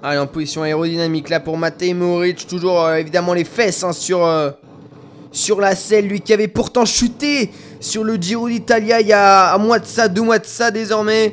Allez, 0.03 0.19
en 0.19 0.27
position 0.27 0.63
aérodynamique 0.63 1.31
là 1.31 1.41
pour 1.41 1.57
Matej 1.57 1.95
Moric. 1.95 2.47
Toujours 2.47 2.85
euh, 2.85 2.97
évidemment 2.97 3.33
les 3.33 3.45
fesses 3.45 3.83
hein, 3.83 3.95
sur, 3.95 4.27
euh, 4.27 4.51
sur 5.33 5.59
la 5.59 5.75
selle. 5.75 6.07
Lui 6.07 6.21
qui 6.21 6.35
avait 6.35 6.49
pourtant 6.49 6.85
chuté 6.85 7.51
sur 7.81 8.05
le 8.05 8.17
Giro 8.17 8.47
d'Italia 8.47 9.01
il 9.01 9.07
y 9.07 9.15
a 9.15 9.55
un 9.55 9.59
mois 9.59 9.79
de 9.79 9.87
ça, 9.87 10.09
deux 10.09 10.21
mois 10.21 10.39
de 10.39 10.45
ça 10.45 10.71
désormais. 10.71 11.33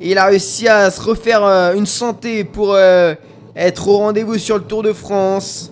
il 0.00 0.16
a 0.16 0.24
réussi 0.24 0.68
à 0.68 0.90
se 0.90 1.02
refaire 1.02 1.44
euh, 1.44 1.74
une 1.74 1.84
santé 1.84 2.44
pour 2.44 2.78
être 3.54 3.88
au 3.88 3.98
rendez-vous 3.98 4.38
sur 4.38 4.56
le 4.56 4.64
Tour 4.64 4.82
de 4.82 4.94
France. 4.94 5.70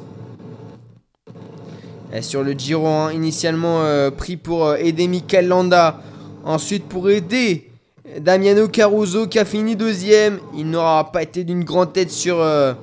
Sur 2.20 2.42
le 2.42 2.52
Giro, 2.52 2.87
hein, 2.87 3.12
initialement 3.12 3.83
pris 4.14 4.37
pour 4.37 4.74
aider 4.74 5.06
Mikel 5.09 5.48
Landa. 5.48 6.02
Ensuite 6.44 6.87
pour 6.87 7.09
aider 7.09 7.69
Damiano 8.18 8.68
Caruso 8.68 9.26
qui 9.26 9.38
a 9.38 9.44
fini 9.44 9.76
deuxième. 9.76 10.40
Il 10.56 10.70
n'aura 10.70 11.12
pas 11.12 11.22
été 11.22 11.44
d'une 11.44 11.64
grande 11.64 11.92
tête 11.92 12.10
sur, 12.10 12.40
euh, 12.40 12.74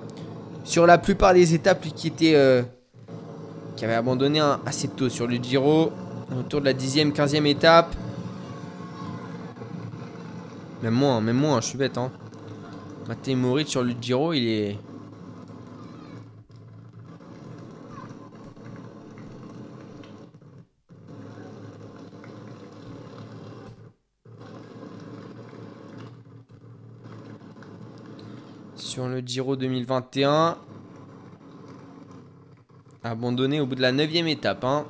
la 0.76 0.98
plupart 0.98 1.34
des 1.34 1.54
étapes, 1.54 1.86
qui 1.96 2.08
était. 2.08 2.36
Euh, 2.36 2.62
qui 3.76 3.86
avait 3.86 3.94
abandonné 3.94 4.42
assez 4.66 4.88
tôt 4.88 5.10
sur 5.10 5.28
le 5.28 5.38
Giro. 5.38 5.92
Autour 6.38 6.62
de 6.62 6.66
la 6.66 6.74
10e, 6.74 7.12
15e 7.12 7.46
étape. 7.46 7.96
Même 10.84 10.94
moi, 10.94 11.22
même 11.22 11.38
moi, 11.38 11.60
je 11.62 11.68
suis 11.68 11.78
bête. 11.78 11.98
Hein. 11.98 12.12
Matteo 13.08 13.60
sur 13.66 13.84
le 13.84 13.94
Giro, 14.00 14.34
il 14.34 14.48
est. 14.48 14.78
sur 28.98 29.08
le 29.08 29.20
Giro 29.20 29.56
2021. 29.56 30.58
Abandonné 33.04 33.62
au 33.62 33.68
bout 33.68 33.76
de 33.76 33.82
la 33.84 33.92
9 33.92 34.12
étape. 34.26 34.64
Hein. 34.64 34.88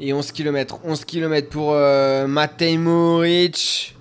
Et 0.00 0.14
11 0.14 0.32
km. 0.32 0.80
11 0.82 1.04
km 1.04 1.50
pour 1.50 1.74
euh, 1.74 2.26
Matej 2.26 2.78
Moric. 2.78 3.99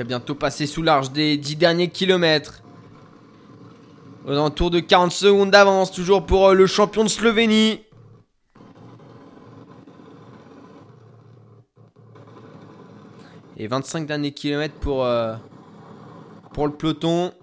Qui 0.00 0.02
a 0.02 0.04
bientôt 0.04 0.34
passé 0.34 0.66
sous 0.66 0.80
l'arche 0.80 1.10
des 1.10 1.36
10 1.36 1.56
derniers 1.56 1.90
kilomètres. 1.90 2.62
Aux 4.26 4.48
tour 4.48 4.70
de 4.70 4.80
40 4.80 5.12
secondes 5.12 5.50
d'avance, 5.50 5.92
toujours 5.92 6.24
pour 6.24 6.48
euh, 6.48 6.54
le 6.54 6.66
champion 6.66 7.04
de 7.04 7.08
Slovénie. 7.08 7.82
Et 13.58 13.66
25 13.66 14.06
derniers 14.06 14.32
kilomètres 14.32 14.76
pour, 14.76 15.04
euh, 15.04 15.34
pour 16.54 16.66
le 16.66 16.72
peloton. 16.72 17.34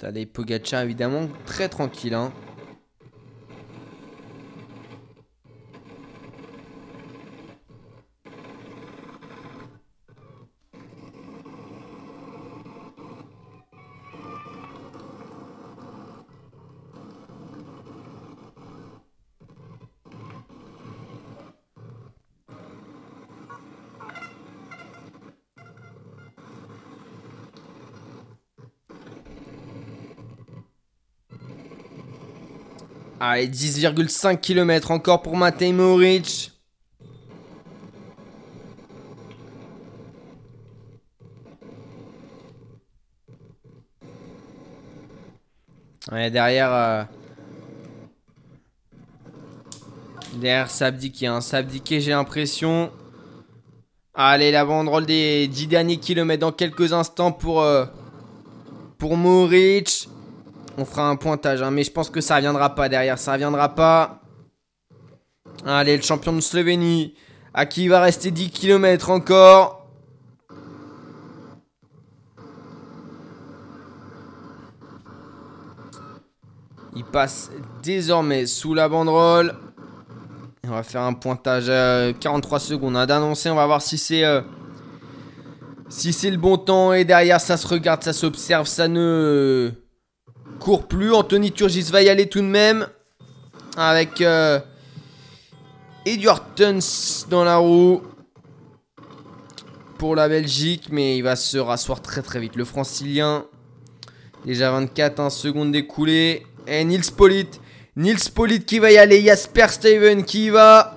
T'as 0.00 0.12
des 0.12 0.24
Pogacar 0.24 0.82
évidemment 0.82 1.28
très 1.44 1.68
tranquille. 1.68 2.14
Hein. 2.14 2.32
Allez, 33.40 33.48
10,5 33.48 34.38
km 34.38 34.90
encore 34.90 35.22
pour 35.22 35.34
Matej 35.34 35.72
Moric. 35.72 36.52
Ouais, 46.12 46.30
derrière... 46.30 46.70
Euh... 46.70 47.04
Derrière 50.34 50.70
Sabdiké, 50.70 51.26
hein. 51.26 51.40
Sabdiké 51.40 52.00
j'ai 52.00 52.10
l'impression. 52.10 52.92
Allez, 54.12 54.50
la 54.50 54.66
banderole 54.66 55.06
des 55.06 55.48
10 55.48 55.66
derniers 55.66 55.96
kilomètres 55.96 56.42
dans 56.42 56.52
quelques 56.52 56.92
instants 56.92 57.32
pour, 57.32 57.62
euh, 57.62 57.86
pour 58.98 59.16
Moric. 59.16 59.99
On 60.78 60.84
fera 60.84 61.08
un 61.08 61.16
pointage, 61.16 61.62
hein, 61.62 61.70
mais 61.70 61.84
je 61.84 61.90
pense 61.90 62.10
que 62.10 62.20
ça 62.20 62.36
reviendra 62.36 62.74
pas 62.74 62.88
derrière. 62.88 63.18
Ça 63.18 63.32
reviendra 63.32 63.74
pas. 63.74 64.20
Allez, 65.66 65.96
le 65.96 66.02
champion 66.02 66.32
de 66.32 66.40
Slovénie. 66.40 67.14
À 67.52 67.66
qui 67.66 67.84
il 67.84 67.88
va 67.88 68.00
rester 68.00 68.30
10 68.30 68.50
km 68.50 69.10
encore. 69.10 69.88
Il 76.94 77.04
passe 77.04 77.50
désormais 77.82 78.46
sous 78.46 78.74
la 78.74 78.88
banderole. 78.88 79.54
On 80.64 80.70
va 80.70 80.82
faire 80.82 81.02
un 81.02 81.14
pointage 81.14 81.68
à 81.68 82.12
43 82.12 82.60
secondes 82.60 82.96
hein, 82.96 83.06
d'annoncer. 83.06 83.50
On 83.50 83.56
va 83.56 83.66
voir 83.66 83.82
si 83.82 83.98
c'est 83.98 84.24
euh, 84.24 84.42
si 85.88 86.12
c'est 86.12 86.30
le 86.30 86.36
bon 86.36 86.56
temps. 86.56 86.92
Et 86.92 87.04
derrière, 87.04 87.40
ça 87.40 87.56
se 87.56 87.66
regarde, 87.66 88.02
ça 88.02 88.12
s'observe, 88.12 88.66
ça 88.66 88.86
ne 88.86 89.72
court 90.60 90.86
plus. 90.86 91.12
Anthony 91.12 91.50
Turgis 91.50 91.90
va 91.90 92.02
y 92.02 92.08
aller 92.08 92.28
tout 92.28 92.40
de 92.40 92.46
même. 92.46 92.86
Avec 93.76 94.20
euh, 94.20 94.60
Edward 96.06 96.54
Tuns 96.54 97.26
dans 97.28 97.42
la 97.42 97.56
roue. 97.56 98.02
Pour 99.98 100.14
la 100.14 100.28
Belgique. 100.28 100.88
Mais 100.92 101.16
il 101.16 101.22
va 101.22 101.34
se 101.34 101.58
rasseoir 101.58 102.00
très 102.00 102.22
très 102.22 102.38
vite. 102.38 102.54
Le 102.54 102.64
francilien. 102.64 103.46
Déjà 104.44 104.70
24 104.70 105.32
secondes 105.32 105.72
découlées. 105.72 106.46
Et 106.68 106.84
Nils 106.84 107.10
Polit. 107.16 107.48
Nils 107.96 108.30
Polit 108.32 108.64
qui 108.64 108.78
va 108.78 108.92
y 108.92 108.98
aller. 108.98 109.22
Jasper 109.22 109.68
Steven 109.68 110.24
qui 110.24 110.50
va. 110.50 110.96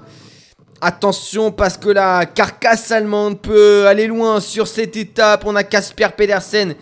Attention 0.82 1.52
parce 1.54 1.78
que 1.78 1.88
la 1.88 2.26
carcasse 2.26 2.92
allemande 2.92 3.42
peut 3.42 3.88
aller 3.88 4.06
loin 4.06 4.42
sur 4.42 4.68
cette 4.68 4.98
étape. 4.98 5.46
On 5.46 5.56
a 5.56 5.64
Casper 5.64 6.10
Pedersen 6.16 6.76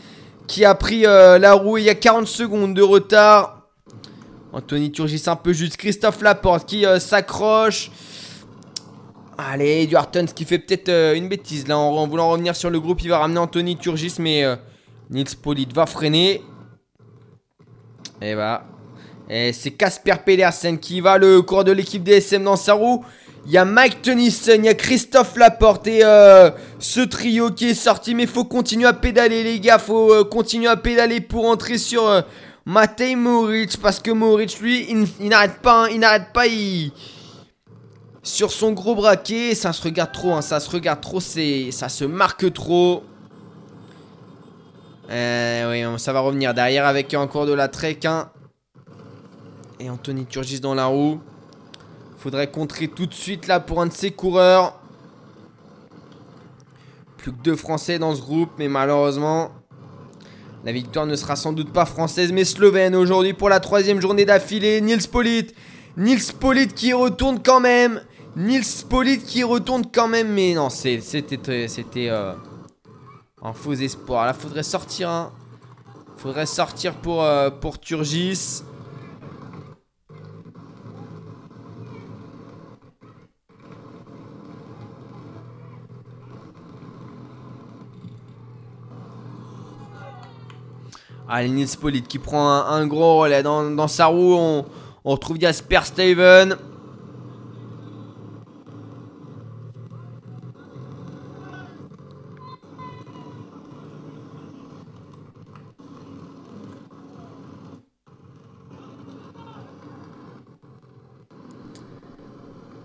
qui 0.52 0.66
a 0.66 0.76
pris 0.76 1.06
euh, 1.06 1.40
la 1.40 1.54
roue 1.54 1.78
il 1.78 1.86
y 1.86 1.90
a 1.90 1.96
40 1.96 2.28
secondes 2.28 2.74
de 2.74 2.82
retard. 2.82 3.70
Anthony 4.52 4.92
Turgis 4.92 5.24
un 5.28 5.38
peu 5.38 5.54
juste. 5.54 5.78
Christophe 5.78 6.22
Laporte 6.22 6.68
qui 6.68 6.86
euh, 6.86 7.00
s'accroche. 7.00 7.90
Allez, 9.38 9.84
Edward 9.84 10.12
Tuns 10.12 10.26
qui 10.26 10.44
fait 10.44 10.60
peut-être 10.60 10.90
euh, 10.90 11.16
une 11.16 11.30
bêtise 11.30 11.70
là 11.70 11.78
en, 11.78 12.06
voulant 12.06 12.30
revenir 12.30 12.54
sur 12.54 12.70
le 12.70 12.82
groupe. 12.82 13.02
Il 13.02 13.10
va 13.10 13.20
ramener 13.20 13.40
Anthony 13.40 13.78
Turgis, 13.78 14.16
mais 14.20 14.44
Nils 15.10 15.38
Polit 15.42 15.70
va 15.74 15.86
freiner. 15.86 16.44
Et 18.22 18.36
va. 18.36 18.66
Et 19.30 19.54
c'est 19.54 19.72
Casper 19.72 20.16
Pedersen 20.26 20.78
qui 20.80 21.00
va 21.00 21.18
le 21.18 21.42
cours 21.44 21.64
de 21.64 21.72
l'équipe 21.72 22.04
DSM 22.04 22.44
dans 22.44 22.58
sa 22.58 22.74
roue. 22.74 23.06
Il 23.45 23.51
y 23.51 23.58
a 23.58 23.65
Mike 23.65 24.04
Tennyson, 24.04 24.54
il 24.58 24.65
y 24.65 24.69
a 24.69 24.75
Christophe 24.75 25.36
Laporte 25.36 25.88
et 25.88 26.01
euh, 26.04 26.51
ce 26.77 27.01
trio 27.01 27.49
qui 27.49 27.69
est 27.69 27.73
sorti. 27.73 28.13
Mais 28.13 28.27
faut 28.27 28.45
continuer 28.45 28.88
à 28.88 28.93
pédaler, 28.93 29.43
les 29.43 29.60
gars. 29.60 29.80
Faut 29.80 30.13
euh, 30.13 30.23
continuer 30.23 30.67
à 30.67 30.77
pédaler 30.77 31.21
pour 31.21 31.45
entrer 31.45 31.80
sur 31.80 32.08
euh, 32.08 32.21
Matej 32.65 33.15
Moric. 33.15 33.77
Parce 33.82 33.99
que 33.99 34.12
Moric, 34.12 34.60
lui, 34.60 34.88
il, 34.89 35.30
n'arrête 35.30 35.58
pas. 35.62 35.86
Hein, 35.86 35.89
il 35.91 35.99
n'arrête 35.99 36.32
pas. 36.34 36.43
Sur 38.21 38.51
son 38.51 38.73
gros 38.73 38.93
braquet, 38.93 39.56
ça 39.56 39.73
se 39.73 39.82
regarde 39.82 40.12
trop. 40.12 40.34
Hein, 40.34 40.43
ça 40.43 40.60
se 40.60 40.69
regarde 40.69 41.01
trop. 41.01 41.19
Ça 41.19 41.89
se 41.89 42.06
marque 42.06 42.54
trop. 42.54 43.04
oui, 45.10 45.84
ça 45.97 46.13
va 46.13 46.19
revenir 46.19 46.54
derrière 46.54 46.86
avec 46.86 47.12
un 47.15 47.25
cours 47.25 47.47
de 47.47 47.54
la 47.54 47.69
Trek. 47.69 48.01
Hein. 48.06 48.30
Et 49.80 49.89
Anthony 49.89 50.27
Turgis 50.27 50.60
dans 50.60 50.75
la 50.75 50.86
roue. 50.86 51.19
Faudrait 52.22 52.52
contrer 52.52 52.88
tout 52.88 53.08
de 53.08 53.16
suite 53.16 53.48
là 53.48 53.60
pour 53.60 53.82
un 53.82 53.88
de 53.88 53.92
ces 53.92 54.12
coureurs. 54.12 54.80
Plus 57.18 57.32
que 57.32 57.38
deux 57.38 57.56
Français 57.56 57.98
dans 57.98 58.14
ce 58.14 58.22
groupe, 58.22 58.52
mais 58.60 58.68
malheureusement, 58.68 59.50
la 60.64 60.72
victoire 60.72 61.08
ne 61.08 61.16
sera 61.16 61.36
sans 61.36 61.52
doute 61.52 61.74
pas 61.74 61.86
française, 61.86 62.32
mais 62.32 62.46
slovène 62.46 62.96
aujourd'hui 62.96 63.34
pour 63.34 63.50
la 63.50 63.60
troisième 63.60 64.00
journée 64.00 64.26
d'affilée. 64.26 64.82
Nils 64.82 65.10
Polit. 65.10 65.48
Nils 65.98 66.34
Polit 66.40 66.68
qui 66.68 66.94
retourne 66.94 67.42
quand 67.42 67.60
même. 67.60 68.02
Nils 68.36 68.86
Polit 68.88 69.18
qui 69.18 69.42
retourne 69.42 69.86
quand 69.92 70.08
même, 70.08 70.32
mais 70.32 70.54
non, 70.54 70.70
c'était 70.70 71.68
c'était 71.68 72.10
euh, 72.10 72.34
un 73.42 73.54
faux 73.54 73.74
espoir. 73.74 74.28
Là, 74.28 74.34
faudrait 74.34 74.62
sortir. 74.62 75.10
Hein. 75.10 75.32
Faudrait 76.18 76.46
sortir 76.46 76.94
pour, 76.94 77.24
euh, 77.24 77.50
pour 77.50 77.80
Turgis. 77.80 78.62
Allez, 91.34 91.48
Nils 91.48 91.78
Polit 91.80 92.02
qui 92.02 92.20
prend 92.20 92.50
un, 92.50 92.86
gros 92.88 93.20
relais. 93.20 93.41
Dans, 93.41 93.88
sa 93.88 94.08
roue, 94.08 94.36
on, 94.36 94.65
retrouve 95.06 95.39
Jasper 95.39 95.80
Steven. 95.86 96.58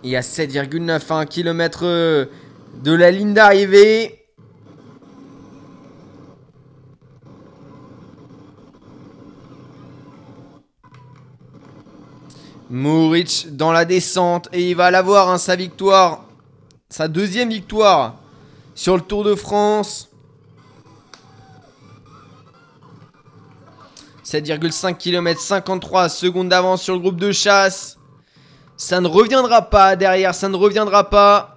Il 0.04 0.11
y 0.11 0.14
a 0.14 0.20
7,9 0.20 1.26
km 1.26 2.28
de 2.85 2.92
la 2.92 3.11
ligne 3.11 3.35
d'arrivée. 3.35 4.25
Dans 13.50 13.72
la 13.72 13.84
descente 13.84 14.48
et 14.52 14.70
il 14.70 14.76
va 14.76 14.90
l'avoir, 14.90 15.28
hein, 15.28 15.38
sa 15.38 15.56
victoire. 15.56 16.24
Sa 16.88 17.08
deuxième 17.08 17.50
victoire 17.50 18.14
sur 18.74 18.96
le 18.96 19.02
Tour 19.02 19.24
de 19.24 19.34
France. 19.34 20.08
7,5 24.24 24.96
km, 24.96 25.40
53 25.40 26.08
secondes 26.08 26.48
d'avance 26.48 26.82
sur 26.82 26.94
le 26.94 27.00
groupe 27.00 27.20
de 27.20 27.30
chasse. 27.32 27.96
Ça 28.76 29.00
ne 29.00 29.06
reviendra 29.06 29.62
pas 29.62 29.96
derrière, 29.96 30.34
ça 30.34 30.48
ne 30.48 30.56
reviendra 30.56 31.08
pas. 31.08 31.55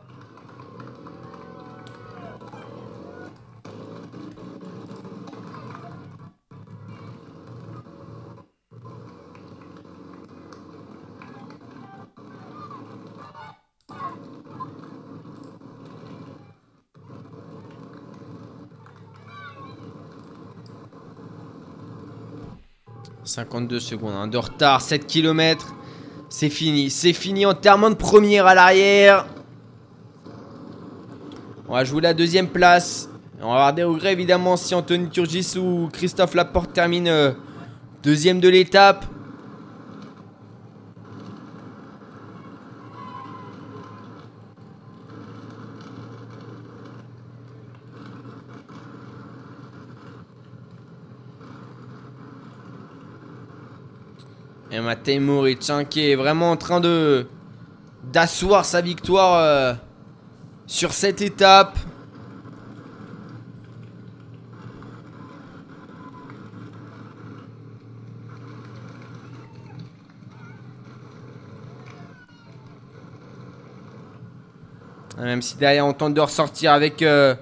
52 23.30 23.80
secondes 23.80 24.13
hein, 24.15 24.28
de 24.28 24.38
retard, 24.38 24.82
7 24.82 25.06
km. 25.06 25.76
C'est 26.30 26.50
fini, 26.50 26.89
c'est 26.89 27.13
fini. 27.13 27.46
en 27.46 27.54
termes 27.54 27.89
de 27.89 27.94
première 27.94 28.48
à 28.48 28.56
l'arrière. 28.56 29.28
On 31.68 31.74
va 31.74 31.84
jouer 31.84 32.02
la 32.02 32.15
deuxième 32.15 32.48
place. 32.48 33.08
On 33.39 33.50
va 33.50 33.54
avoir 33.54 33.74
des 33.74 33.84
regrets 33.84 34.13
évidemment 34.13 34.58
si 34.58 34.74
Anthony 34.74 35.10
Turgis 35.10 35.58
ou 35.58 35.89
Christophe 35.94 36.34
Laporte 36.34 36.74
terminent 36.74 37.10
euh, 37.10 37.32
deuxième 38.02 38.39
de 38.39 38.50
l'étape. 38.50 39.06
Et 54.71 54.79
Matej 54.79 55.19
Moric 55.19 55.60
qui 55.89 56.12
est 56.12 56.15
vraiment 56.15 56.51
en 56.51 56.58
train 56.58 56.79
de 56.79 57.25
d'asseoir 58.03 58.65
sa 58.65 58.82
victoire 58.82 59.39
euh, 59.39 59.73
sur 60.67 60.93
cette 60.93 61.21
étape. 61.21 61.77
Même 75.17 75.41
si 75.41 75.58
derrière 75.58 75.86
on 75.86 75.93
tente 75.93 76.13
de 76.13 76.21
ressortir 76.21 76.71
avec 76.71 77.01
euh, 77.01 77.36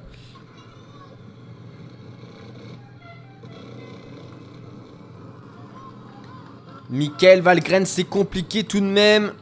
Michael 6.98 7.42
Valgren, 7.42 7.86
c'est 7.86 8.06
compliqué 8.06 8.64
tout 8.64 8.80
de 8.80 8.86
même. 8.86 9.34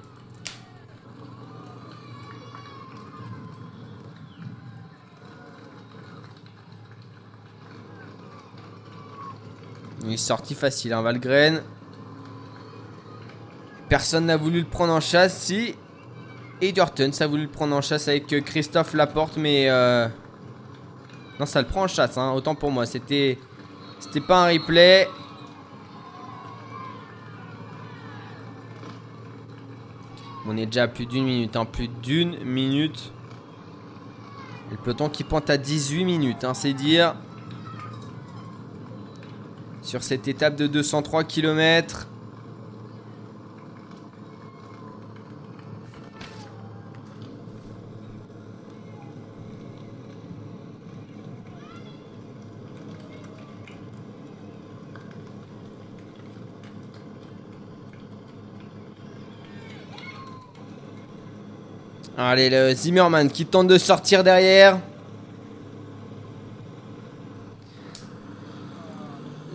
Il 10.04 10.13
est 10.13 10.18
sorti 10.18 10.54
facile, 10.54 10.91
hein, 10.91 11.02
Valgren. 11.02 11.63
Personne 13.88 14.26
n'a 14.26 14.36
voulu 14.36 14.60
le 14.60 14.65
prendre 14.65 14.91
en 14.91 15.00
chasse. 15.00 15.38
Si. 15.38 15.76
Et 16.62 16.74
ça 16.76 17.24
a 17.24 17.28
voulu 17.28 17.44
le 17.44 17.50
prendre 17.50 17.74
en 17.74 17.82
chasse 17.82 18.10
avec 18.10 18.32
euh, 18.34 18.41
Christophe 18.41 18.94
Laporte, 18.94 19.38
mais... 19.38 19.70
Euh, 19.70 20.08
non, 21.39 21.46
ça 21.46 21.62
le 21.62 21.68
prend 21.68 21.84
en 21.84 21.88
chasse, 21.88 22.18
hein, 22.18 22.32
autant 22.34 22.56
pour 22.56 22.72
moi. 22.72 22.86
C'était... 22.86 23.39
C'était 24.00 24.22
pas 24.22 24.46
un 24.46 24.52
replay. 24.52 25.08
On 30.56 30.58
est 30.58 30.68
déjà 30.68 30.84
à 30.84 30.88
plus 30.88 31.06
d'une 31.06 31.26
minute, 31.26 31.58
hein, 31.58 31.65
plus 31.65 31.89
d'une 31.89 32.41
minute. 32.46 33.12
le 34.72 34.78
peloton 34.78 35.10
qui 35.10 35.26
pointe 35.26 35.50
à 35.50 35.58
18 35.58 36.06
minutes, 36.06 36.46
hein, 36.46 36.54
c'est 36.54 36.72
dire. 36.72 37.13
Sur 39.82 40.02
cette 40.02 40.30
étape 40.30 40.56
de 40.56 40.68
203 40.68 41.26
km. 41.26 42.08
Allez, 62.28 62.50
le 62.50 62.74
Zimmerman 62.74 63.30
qui 63.30 63.46
tente 63.46 63.68
de 63.68 63.78
sortir 63.78 64.24
derrière. 64.24 64.80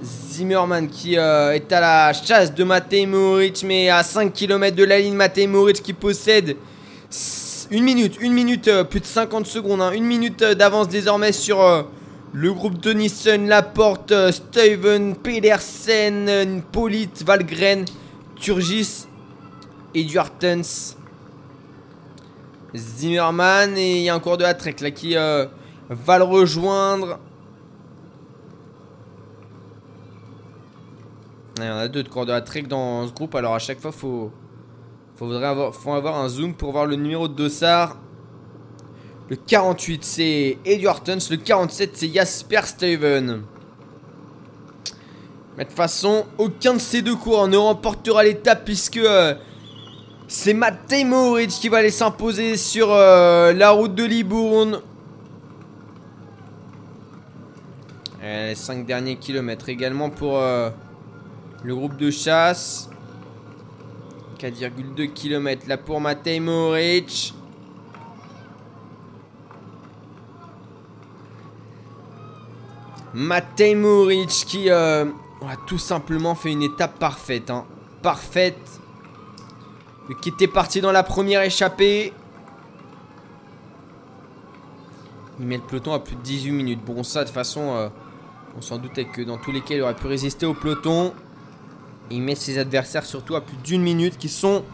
Zimmerman 0.05 0.89
qui 0.89 1.19
euh, 1.19 1.51
est 1.53 1.73
à 1.73 1.81
la 1.81 2.13
chasse 2.13 2.55
de 2.55 2.63
Matej 2.63 3.09
Moric, 3.09 3.65
mais 3.67 3.89
à 3.89 4.05
5 4.05 4.33
km 4.33 4.77
de 4.77 4.85
la 4.85 5.01
ligne, 5.01 5.15
Matej 5.15 5.49
Moric 5.49 5.83
qui 5.83 5.93
possède 5.93 6.57
une 7.73 7.83
minute, 7.83 8.19
une 8.21 8.35
minute, 8.35 8.69
euh, 8.69 8.85
plus 8.85 9.01
de 9.01 9.07
50 9.07 9.47
secondes, 9.47 9.83
hein, 9.83 9.91
une 9.91 10.05
minute 10.05 10.41
euh, 10.43 10.55
d'avance 10.55 10.87
désormais 10.87 11.33
sur 11.33 11.89
le 12.33 12.53
groupe 12.53 12.79
de 12.79 13.49
Laporte, 13.49 14.15
Steven, 14.31 15.17
Pedersen, 15.17 16.63
Polite, 16.71 17.25
Valgren, 17.27 17.85
Turgis 18.37 19.07
et 19.93 20.05
Duartens. 20.05 21.00
Zimmerman 22.75 23.77
et 23.77 23.99
il 23.99 24.03
y 24.03 24.09
a 24.09 24.15
un 24.15 24.21
cours 24.21 24.37
de 24.37 24.45
Trek 24.53 24.77
là 24.81 24.91
qui 24.91 25.17
euh, 25.17 25.47
va 25.89 26.19
le 26.19 26.25
rejoindre. 26.25 27.19
Il 31.59 31.65
y 31.65 31.69
en 31.69 31.77
a 31.77 31.89
deux 31.89 32.03
de 32.03 32.09
cours 32.09 32.27
de 32.27 32.39
Trek 32.41 32.63
dans 32.63 33.07
ce 33.07 33.13
groupe 33.13 33.35
alors 33.35 33.55
à 33.55 33.59
chaque 33.59 33.81
fois 33.81 33.93
faut 33.93 34.31
faudrait 35.17 35.47
avoir, 35.47 35.75
faut 35.75 35.93
avoir 35.93 36.19
un 36.19 36.29
zoom 36.29 36.55
pour 36.55 36.73
voir 36.73 36.87
le 36.87 36.97
numéro 36.97 37.29
de 37.29 37.35
Dossard. 37.35 37.97
Le 39.29 39.37
48 39.37 40.05
c'est 40.05 40.59
Edward 40.65 41.05
Tuns, 41.05 41.19
le 41.31 41.37
47 41.37 41.91
c'est 41.95 42.13
Jasper 42.13 42.63
Steven. 42.65 43.43
Mais 45.57 45.65
de 45.65 45.69
toute 45.69 45.77
façon, 45.77 46.25
aucun 46.39 46.75
de 46.75 46.79
ces 46.79 47.03
deux 47.03 47.17
cours 47.17 47.47
ne 47.47 47.57
remportera 47.57 48.23
l'étape 48.23 48.65
puisque 48.65 48.97
euh, 48.97 49.35
c'est 50.31 50.55
Matej 50.55 51.05
Moric 51.05 51.51
qui 51.51 51.69
va 51.69 51.79
aller 51.79 51.91
s'imposer 51.91 52.57
sur 52.57 52.93
euh, 52.93 53.53
la 53.53 53.71
route 53.71 53.97
de 53.97 54.05
Libourne. 54.05 54.81
les 58.23 58.55
5 58.55 58.87
derniers 58.87 59.17
kilomètres 59.17 59.69
également 59.69 60.09
pour 60.09 60.39
euh, 60.39 60.71
le 61.65 61.75
groupe 61.75 61.97
de 61.97 62.13
chasse. 62.13 62.89
4,2 64.39 65.13
km 65.13 65.67
là 65.67 65.77
pour 65.77 66.01
Matej 66.01 66.41
Moric. 66.41 67.35
Matej 73.15 73.75
Moric 73.75 74.29
qui 74.29 74.71
euh, 74.71 75.07
a 75.43 75.57
tout 75.67 75.79
simplement 75.79 76.37
fait 76.37 76.53
une 76.53 76.63
étape 76.63 77.01
parfaite. 77.01 77.51
Hein. 77.51 77.65
Parfaite 78.01 78.80
qui 80.15 80.31
était 80.31 80.49
parti 80.49 80.81
dans 80.81 80.93
la 80.93 81.03
première 81.03 81.43
échappée. 81.43 82.13
Il 85.39 85.47
met 85.47 85.57
le 85.57 85.63
peloton 85.63 85.93
à 85.93 86.01
plus 86.01 86.17
de 86.17 86.21
18 86.21 86.51
minutes. 86.51 86.81
Bon, 86.85 87.03
ça, 87.03 87.21
de 87.21 87.25
toute 87.27 87.35
façon, 87.35 87.75
euh, 87.75 87.89
on 88.59 88.61
s'en 88.61 88.79
doutait 88.79 89.05
que 89.05 89.23
dans 89.23 89.39
tous 89.39 89.53
les 89.53 89.61
cas, 89.61 89.75
il 89.75 89.83
aurait 89.83 89.95
pu 89.95 90.07
résister 90.07 90.47
au 90.47 90.55
peloton. 90.55 91.13
il 92.11 92.23
met 92.23 92.35
ses 92.35 92.59
adversaires 92.59 93.07
surtout 93.07 93.37
à 93.37 93.41
plus 93.41 93.57
d'une 93.59 93.83
minute 93.83 94.19
qui 94.19 94.29
sont 94.29 94.65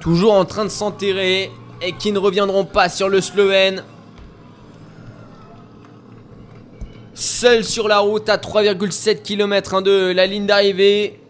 toujours 0.00 0.32
en 0.32 0.44
train 0.44 0.64
de 0.64 0.70
s'enterrer 0.70 1.50
et 1.82 1.92
qui 1.92 2.10
ne 2.12 2.18
reviendront 2.18 2.64
pas 2.64 2.88
sur 2.88 3.08
le 3.08 3.20
Slovène. 3.20 3.84
Seul 7.14 7.64
sur 7.64 7.86
la 7.86 7.98
route 8.00 8.28
à 8.28 8.38
3,7 8.38 9.22
km 9.22 9.82
de 9.82 10.12
la 10.12 10.26
ligne 10.26 10.46
d'arrivée. 10.46 11.20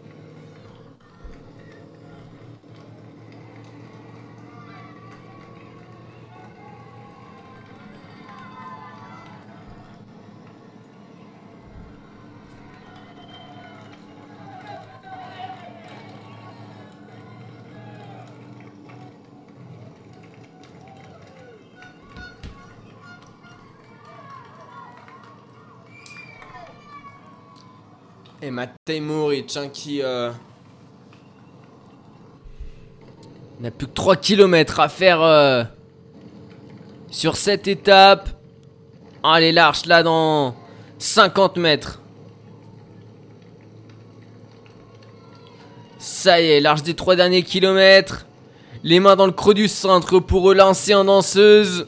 Et 28.41 28.49
hein, 28.49 29.69
qui 29.71 30.01
euh, 30.01 30.29
n'a 33.59 33.71
plus 33.71 33.87
que 33.87 33.93
3 33.93 34.17
km 34.17 34.79
à 34.81 34.89
faire 34.89 35.21
euh, 35.21 35.63
sur 37.09 37.37
cette 37.37 37.67
étape. 37.67 38.29
Allez, 39.23 39.51
l'arche 39.51 39.85
là 39.85 40.03
dans 40.03 40.55
50 40.99 41.57
mètres. 41.57 42.01
Ça 45.97 46.41
y 46.41 46.45
est, 46.45 46.59
l'arche 46.59 46.83
des 46.83 46.93
3 46.93 47.15
derniers 47.15 47.43
kilomètres. 47.43 48.27
Les 48.83 48.99
mains 48.99 49.15
dans 49.15 49.25
le 49.25 49.31
creux 49.31 49.53
du 49.53 49.67
centre 49.67 50.19
pour 50.19 50.43
relancer 50.43 50.93
en 50.93 51.05
danseuse. 51.05 51.87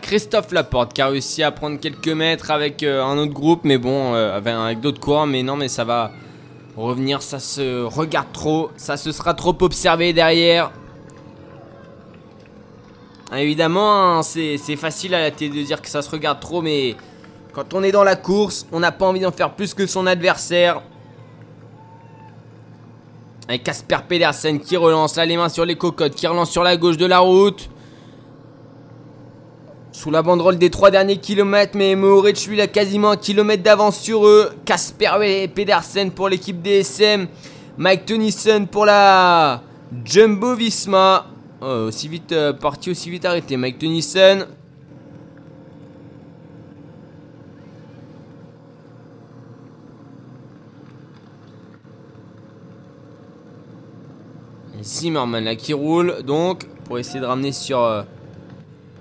Christophe 0.00 0.52
Laporte 0.52 0.94
qui 0.94 1.02
a 1.02 1.08
réussi 1.08 1.42
à 1.42 1.50
prendre 1.50 1.78
quelques 1.78 2.08
mètres 2.08 2.50
avec 2.50 2.82
euh, 2.82 3.04
un 3.04 3.18
autre 3.18 3.32
groupe, 3.32 3.60
mais 3.64 3.76
bon, 3.76 4.14
euh, 4.14 4.36
avec, 4.36 4.80
d'autres 4.80 5.00
coureurs, 5.00 5.26
mais 5.26 5.42
non, 5.42 5.56
mais 5.56 5.68
ça 5.68 5.84
va 5.84 6.12
revenir, 6.76 7.22
ça 7.22 7.38
se 7.38 7.82
regarde 7.84 8.32
trop, 8.32 8.70
ça 8.76 8.96
se 8.96 9.12
sera 9.12 9.34
trop 9.34 9.56
observé 9.60 10.12
derrière. 10.12 10.70
Ah, 13.30 13.42
évidemment, 13.42 14.18
hein, 14.18 14.22
c'est 14.22 14.76
facile 14.76 15.14
à 15.14 15.20
la 15.20 15.30
télé 15.30 15.60
de 15.60 15.66
dire 15.66 15.82
que 15.82 15.88
ça 15.88 16.02
se 16.02 16.10
regarde 16.10 16.40
trop, 16.40 16.62
mais 16.62 16.96
quand 17.52 17.74
on 17.74 17.82
est 17.82 17.92
dans 17.92 18.04
la 18.04 18.16
course, 18.16 18.66
on 18.72 18.80
n'a 18.80 18.92
pas 18.92 19.06
envie 19.06 19.20
d'en 19.20 19.32
faire 19.32 19.54
plus 19.54 19.74
que 19.74 19.86
son 19.86 20.06
adversaire. 20.06 20.82
Avec 23.48 23.64
Casper 23.64 23.98
Pedersen 24.08 24.58
qui 24.60 24.76
relance 24.76 25.16
là 25.16 25.26
les 25.26 25.36
mains 25.36 25.50
sur 25.50 25.66
les 25.66 25.76
cocottes, 25.76 26.14
qui 26.14 26.26
relance 26.26 26.50
sur 26.50 26.62
la 26.62 26.76
gauche 26.76 26.96
de 26.96 27.06
la 27.06 27.18
route. 27.18 27.68
Sous 30.04 30.10
la 30.10 30.20
banderole 30.20 30.58
des 30.58 30.68
trois 30.68 30.90
derniers 30.90 31.16
kilomètres, 31.16 31.78
mais 31.78 31.96
Mohoric 31.96 32.46
lui 32.46 32.60
a 32.60 32.66
quasiment 32.66 33.12
un 33.12 33.16
kilomètre 33.16 33.62
d'avance 33.62 33.98
sur 33.98 34.26
eux. 34.26 34.50
Casper 34.66 35.48
Pedersen 35.54 36.10
pour 36.10 36.28
l'équipe 36.28 36.60
DSM. 36.60 37.26
Mike 37.78 38.04
Tennyson 38.04 38.68
pour 38.70 38.84
la 38.84 39.62
Jumbo 40.04 40.56
Visma. 40.56 41.24
Oh, 41.62 41.86
aussi 41.86 42.08
vite 42.08 42.32
euh, 42.32 42.52
parti, 42.52 42.90
aussi 42.90 43.08
vite 43.08 43.24
arrêté. 43.24 43.56
Mike 43.56 43.78
Tennyson. 43.78 44.44
Zimmerman 54.82 55.44
là 55.44 55.56
qui 55.56 55.72
roule 55.72 56.22
donc 56.24 56.66
pour 56.84 56.98
essayer 56.98 57.20
de 57.20 57.24
ramener 57.24 57.52
sur 57.52 57.82
euh, 57.82 58.02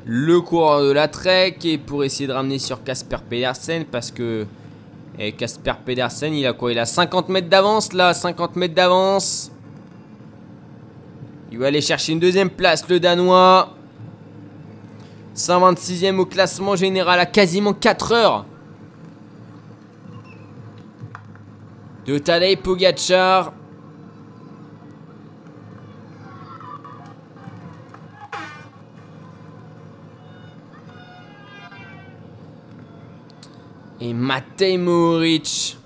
le 0.06 0.42
coureur 0.42 0.82
de 0.84 0.92
la 0.92 1.08
Trek 1.08 1.58
et 1.64 1.78
pour 1.78 2.04
essayer 2.04 2.28
de 2.28 2.34
ramener 2.34 2.60
sur 2.60 2.84
Casper 2.84 3.18
Pedersen 3.30 3.86
parce 3.86 4.12
que 4.12 4.46
Casper 5.38 5.74
Pedersen 5.86 6.34
il 6.34 6.46
a 6.46 6.54
quoi? 6.54 6.72
Il 6.72 6.80
a 6.80 6.86
50 6.86 7.30
mètres 7.30 7.50
d'avance 7.50 7.94
là, 7.94 8.14
50 8.14 8.56
mètres 8.56 8.74
d'avance. 8.74 9.52
Il 11.52 11.60
va 11.60 11.68
aller 11.68 11.82
chercher 11.82 12.14
une 12.14 12.20
deuxième 12.20 12.50
place 12.50 12.88
le 12.90 13.00
Danois. 13.00 13.70
126e 15.36 16.18
au 16.18 16.26
classement 16.26 16.76
général 16.76 17.20
à 17.20 17.26
quasiment 17.26 17.74
4 17.74 18.12
heures. 18.12 18.46
De 22.06 22.18
Tadej 22.18 22.58
Pogacar. 22.58 23.54
Et 34.02 34.14
Matej 34.14 34.78
Mohoric. 34.78 35.78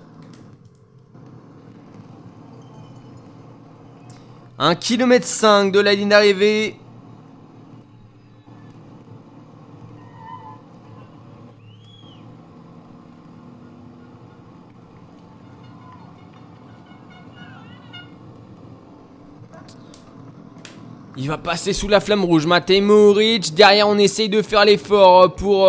1 4.58 4.74
km 4.74 5.24
5 5.24 5.72
de 5.72 5.80
la 5.80 5.94
ligne 5.94 6.08
d'arrivée. 6.08 6.76
Il 21.28 21.32
va 21.32 21.36
passer 21.36 21.74
sous 21.74 21.88
la 21.88 22.00
flamme 22.00 22.24
rouge. 22.24 22.46
Matej 22.46 22.80
Mohoric. 22.80 23.52
Derrière, 23.52 23.86
on 23.86 23.98
essaye 23.98 24.30
de 24.30 24.40
faire 24.40 24.64
l'effort 24.64 25.34
pour 25.34 25.68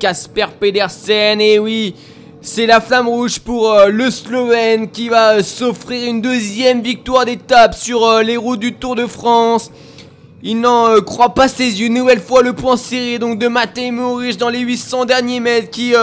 Casper 0.00 0.42
euh, 0.42 0.58
Pedersen. 0.58 1.40
Et 1.40 1.60
oui, 1.60 1.94
c'est 2.40 2.66
la 2.66 2.80
flamme 2.80 3.06
rouge 3.06 3.38
pour 3.38 3.70
euh, 3.70 3.90
le 3.90 4.10
Slovène 4.10 4.90
qui 4.90 5.08
va 5.08 5.34
euh, 5.34 5.42
s'offrir 5.44 6.10
une 6.10 6.20
deuxième 6.20 6.82
victoire 6.82 7.24
d'étape 7.26 7.76
sur 7.76 8.12
les 8.24 8.36
routes 8.36 8.58
du 8.58 8.72
Tour 8.72 8.96
de 8.96 9.06
France. 9.06 9.70
Il 10.42 10.62
n'en 10.62 11.00
croit 11.02 11.32
pas 11.32 11.46
ses 11.46 11.80
yeux. 11.80 11.90
Nouvelle 11.90 12.20
fois, 12.20 12.42
le 12.42 12.52
point 12.52 12.76
serré 12.76 13.20
donc 13.20 13.38
de 13.38 13.46
Matej 13.46 13.92
Mohoric 13.92 14.36
dans 14.36 14.50
les 14.50 14.58
800 14.58 15.04
derniers 15.04 15.38
mètres 15.38 15.70
qui 15.70 15.94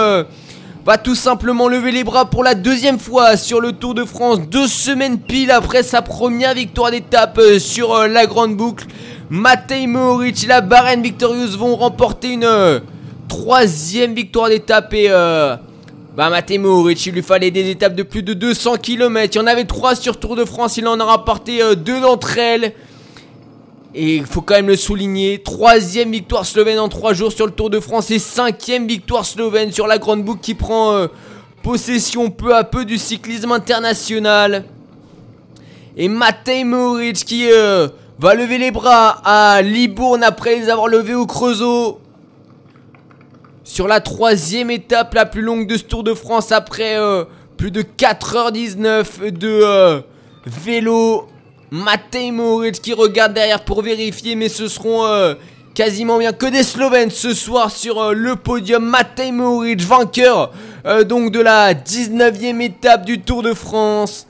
va 0.85 0.99
tout 0.99 1.15
simplement 1.15 1.67
lever 1.67 1.91
les 1.91 2.03
bras 2.03 2.29
pour 2.29 2.43
la 2.43 2.53
deuxième 2.53 2.99
fois 2.99 3.37
sur 3.37 3.59
le 3.59 3.71
Tour 3.71 3.95
de 3.95 4.05
France, 4.05 4.41
deux 4.41 4.67
semaines 4.67 5.17
pile 5.17 5.49
après 5.49 5.81
sa 5.81 6.03
première 6.03 6.53
victoire 6.53 6.91
d'étape 6.91 7.39
euh, 7.39 7.57
sur 7.57 7.95
euh, 7.95 8.07
la 8.07 8.27
grande 8.27 8.55
boucle. 8.55 8.85
Matej 9.31 9.87
Mohoric 9.87 10.43
et 10.43 10.47
la 10.47 10.61
Barenne 10.61 11.01
Victorieuse 11.01 11.57
vont 11.57 11.75
remporter 11.75 12.33
une 12.33 12.43
euh, 12.43 12.81
troisième 13.27 14.13
victoire 14.13 14.49
d'étape 14.49 14.93
et 14.93 15.09
bah 15.09 16.29
Matej 16.29 16.61
il 17.07 17.13
lui 17.13 17.23
fallait 17.23 17.49
des 17.49 17.71
étapes 17.71 17.95
de 17.95 18.03
plus 18.03 18.21
de 18.21 18.33
200 18.35 18.75
km. 18.75 19.33
Il 19.33 19.37
y 19.39 19.41
en 19.41 19.47
avait 19.47 19.65
trois 19.65 19.95
sur 19.95 20.19
Tour 20.19 20.35
de 20.35 20.45
France, 20.45 20.77
il 20.77 20.87
en 20.87 20.99
a 20.99 21.03
rapporté 21.03 21.61
deux 21.75 21.99
d'entre 21.99 22.37
elles. 22.37 22.73
Et 23.97 24.17
il 24.17 24.25
faut 24.25 24.41
quand 24.41 24.55
même 24.55 24.67
le 24.67 24.75
souligner, 24.75 25.41
troisième 25.41 26.11
victoire 26.11 26.45
slovène 26.45 26.79
en 26.79 26.89
trois 26.89 27.13
jours 27.13 27.31
sur 27.31 27.45
le 27.45 27.53
Tour 27.53 27.69
de 27.69 27.79
France 27.79 28.11
et 28.11 28.19
cinquième 28.19 28.87
victoire 28.87 29.25
slovène 29.25 29.71
sur 29.71 29.87
la 29.87 29.99
Grande 29.99 30.21
Boucle 30.21 30.41
qui 30.41 30.53
prend 30.53 30.91
euh, 30.91 31.07
possession 31.63 32.29
peu 32.29 32.53
à 32.53 32.65
peu 32.65 32.83
du 32.83 32.97
cyclisme 32.97 33.53
international. 33.53 34.65
Et 35.95 36.09
Matej 36.09 36.65
Moric 36.65 37.23
qui 37.23 37.47
euh, 37.49 37.87
va 38.19 38.35
lever 38.35 38.57
les 38.57 38.71
bras 38.71 39.21
à 39.23 39.61
Libourne 39.61 40.23
après 40.23 40.57
les 40.57 40.67
avoir 40.67 40.89
levés 40.89 41.15
au 41.15 41.25
Creusot. 41.25 42.01
Sur 43.63 43.87
la 43.87 44.01
troisième 44.01 44.71
étape 44.71 45.13
la 45.13 45.25
plus 45.25 45.41
longue 45.41 45.67
de 45.67 45.77
ce 45.77 45.83
Tour 45.83 46.03
de 46.03 46.13
France 46.13 46.51
après 46.51 46.99
euh, 46.99 47.23
plus 47.55 47.71
de 47.71 47.81
4h19 47.81 49.31
de 49.31 50.03
vélo 50.45 51.29
Matej 51.71 52.31
Moric 52.31 52.81
qui 52.81 52.93
regarde 52.93 53.33
derrière 53.33 53.63
pour 53.63 53.81
vérifier, 53.81 54.35
mais 54.35 54.49
ce 54.49 54.67
seront 54.67 55.05
euh, 55.05 55.33
quasiment 55.73 56.17
bien 56.17 56.31
que 56.31 56.45
des 56.45 56.63
Slovènes 56.63 57.11
ce 57.11 57.33
soir 57.33 57.71
sur 57.71 58.01
euh, 58.01 58.13
le 58.13 58.35
podium. 58.35 58.83
Matej 58.83 59.31
Moric, 59.31 59.81
vainqueur 59.81 60.51
euh, 60.85 61.03
donc 61.03 61.31
de 61.31 61.39
la 61.39 61.73
19e 61.73 62.61
étape 62.61 63.05
du 63.05 63.21
Tour 63.21 63.43
de 63.43 63.53
France. 63.53 64.27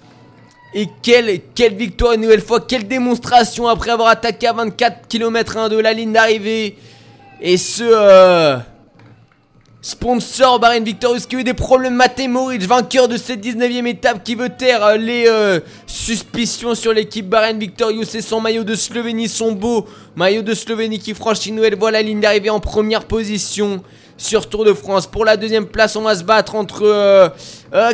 Et 0.74 0.90
quelle, 1.02 1.40
quelle 1.54 1.76
victoire 1.76 2.14
une 2.14 2.22
nouvelle 2.22 2.42
fois, 2.42 2.60
quelle 2.60 2.88
démonstration 2.88 3.68
après 3.68 3.92
avoir 3.92 4.10
attaqué 4.10 4.48
à 4.48 4.54
24 4.54 5.08
km 5.08 5.70
de 5.70 5.78
la 5.78 5.94
ligne 5.94 6.12
d'arrivée. 6.12 6.78
Et 7.42 7.58
ce... 7.58 8.60
Sponsor 9.88 10.60
Bahrain 10.60 10.80
Victorious 10.80 11.28
qui 11.30 11.36
a 11.36 11.40
eu 11.42 11.44
des 11.44 11.54
problèmes 11.54 12.02
Moric, 12.28 12.64
vainqueur 12.64 13.08
de 13.08 13.18
cette 13.18 13.46
19ème 13.46 13.86
étape 13.86 14.24
qui 14.24 14.34
veut 14.34 14.50
taire 14.50 14.84
euh, 14.84 14.98
les 14.98 15.26
euh, 15.28 15.60
suspicions 15.86 16.74
sur 16.74 16.92
l'équipe 16.92 17.30
Bahrain 17.30 17.54
Victorious 17.54 18.16
et 18.16 18.22
son 18.22 18.42
maillot 18.42 18.64
de 18.64 18.74
Slovénie, 18.74 19.30
son 19.30 19.52
beau 19.52 19.86
maillot 20.16 20.42
de 20.42 20.56
Slovénie 20.56 20.98
qui 20.98 21.14
franchit 21.14 21.50
une 21.50 21.58
nouvelle 21.58 21.78
la 21.92 22.02
ligne 22.02 22.20
d'arrivée 22.20 22.50
en 22.50 22.60
première 22.60 23.06
position 23.06 23.84
sur 24.18 24.50
Tour 24.50 24.66
de 24.66 24.74
France. 24.74 25.06
Pour 25.06 25.24
la 25.24 25.38
deuxième 25.38 25.68
place, 25.68 25.96
on 25.96 26.02
va 26.02 26.16
se 26.16 26.24
battre 26.24 26.56
entre 26.56 27.32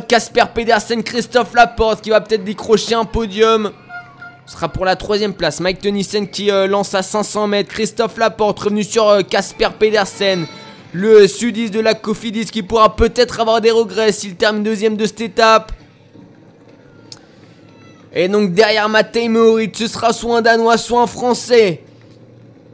Casper 0.07 0.43
euh, 0.43 0.45
Pedersen, 0.45 1.03
Christophe 1.03 1.53
Laporte 1.53 2.01
qui 2.01 2.09
va 2.09 2.21
peut-être 2.21 2.45
décrocher 2.45 2.95
un 2.95 3.03
podium. 3.03 3.69
Ce 4.45 4.53
sera 4.53 4.69
pour 4.69 4.85
la 4.85 4.95
troisième 4.95 5.33
place. 5.33 5.59
Mike 5.59 5.81
Tennyson 5.81 6.25
qui 6.25 6.51
lance 6.69 6.95
à 6.95 7.03
500 7.03 7.47
mètres. 7.47 7.69
Christophe 7.69 8.17
Laporte 8.17 8.59
revenu 8.59 8.85
sur 8.85 9.27
Casper 9.29 9.67
Pedersen. 9.77 10.47
Le 10.93 11.25
sudiste 11.25 11.73
de 11.73 11.79
la 11.79 11.93
Cofidis 11.93 12.45
qui 12.45 12.63
pourra 12.63 12.97
peut-être 12.97 13.39
avoir 13.39 13.61
des 13.61 13.71
regrets 13.71 14.11
s'il 14.11 14.35
termine 14.35 14.63
deuxième 14.63 14.97
de 14.97 15.05
cette 15.05 15.21
étape. 15.21 15.71
Et 18.13 18.27
donc 18.27 18.53
derrière 18.53 18.89
Matej 18.89 19.29
Mohoric, 19.29 19.77
ce 19.77 19.87
sera 19.87 20.11
soit 20.11 20.39
un 20.39 20.41
Danois, 20.41 20.77
soit 20.77 21.01
un 21.01 21.07
Français. 21.07 21.81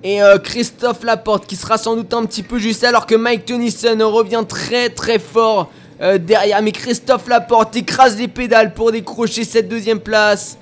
Et 0.03 0.23
euh, 0.23 0.39
Christophe 0.39 1.03
Laporte 1.03 1.45
qui 1.45 1.55
sera 1.55 1.77
sans 1.77 1.95
doute 1.95 2.11
un 2.13 2.25
petit 2.25 2.41
peu 2.41 2.57
juste 2.57 2.83
alors 2.83 3.05
que 3.05 3.13
Mike 3.13 3.45
Tennyson 3.45 3.97
revient 4.01 4.43
très 4.47 4.89
très 4.89 5.19
fort 5.19 5.69
euh, 6.01 6.17
derrière. 6.17 6.61
Mais 6.63 6.71
Christophe 6.71 7.27
Laporte 7.27 7.75
écrase 7.75 8.17
les 8.17 8.27
pédales 8.27 8.73
pour 8.73 8.91
décrocher 8.91 9.43
cette 9.43 9.69
deuxième 9.69 9.99
place. 9.99 10.57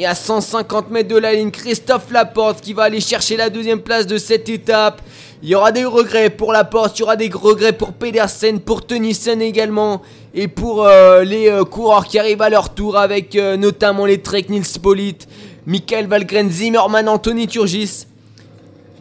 Et 0.00 0.06
à 0.06 0.14
150 0.14 0.88
mètres 0.90 1.10
de 1.10 1.18
la 1.18 1.34
ligne, 1.34 1.50
Christophe 1.50 2.10
Laporte 2.10 2.62
qui 2.62 2.72
va 2.72 2.84
aller 2.84 3.02
chercher 3.02 3.36
la 3.36 3.50
deuxième 3.50 3.82
place 3.82 4.06
de 4.06 4.16
cette 4.16 4.48
étape. 4.48 5.02
Il 5.42 5.50
y 5.50 5.54
aura 5.54 5.72
des 5.72 5.84
regrets 5.84 6.30
pour 6.30 6.54
Laporte, 6.54 6.98
il 6.98 7.00
y 7.00 7.02
aura 7.02 7.16
des 7.16 7.28
regrets 7.28 7.74
pour 7.74 7.92
Pedersen, 7.92 8.60
pour 8.60 8.86
Tennyson 8.86 9.38
également. 9.40 10.00
Et 10.32 10.48
pour 10.48 10.86
euh, 10.86 11.22
les 11.22 11.50
euh, 11.50 11.64
coureurs 11.64 12.06
qui 12.06 12.18
arrivent 12.18 12.40
à 12.40 12.48
leur 12.48 12.72
tour 12.72 12.96
avec 12.96 13.36
euh, 13.36 13.58
notamment 13.58 14.06
les 14.06 14.22
Trek 14.22 14.46
Nils 14.48 14.80
Polit, 14.82 15.18
Michael 15.66 16.06
Valgren, 16.06 16.48
Zimmerman, 16.48 17.06
Anthony 17.06 17.46
Turgis 17.46 18.06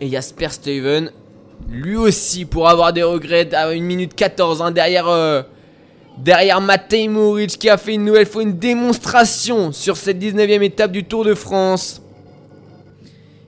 et 0.02 0.10
Jasper 0.10 0.50
Steven. 0.50 1.14
Lui 1.70 1.96
aussi 1.96 2.44
pour 2.44 2.68
avoir 2.68 2.92
des 2.92 3.04
regrets 3.04 3.56
à 3.56 3.70
1 3.70 3.80
minute 3.80 4.16
14 4.16 4.62
hein, 4.62 4.72
derrière 4.72 5.08
Derrière 6.20 6.60
Matej 6.60 7.08
Moric 7.08 7.58
qui 7.58 7.70
a 7.70 7.78
fait 7.78 7.94
une 7.94 8.04
nouvelle 8.04 8.26
fois 8.26 8.44
une 8.44 8.58
démonstration 8.58 9.72
sur 9.72 9.96
cette 9.96 10.22
19ème 10.22 10.64
étape 10.64 10.92
du 10.92 11.06
Tour 11.06 11.24
de 11.24 11.34
France. 11.34 12.02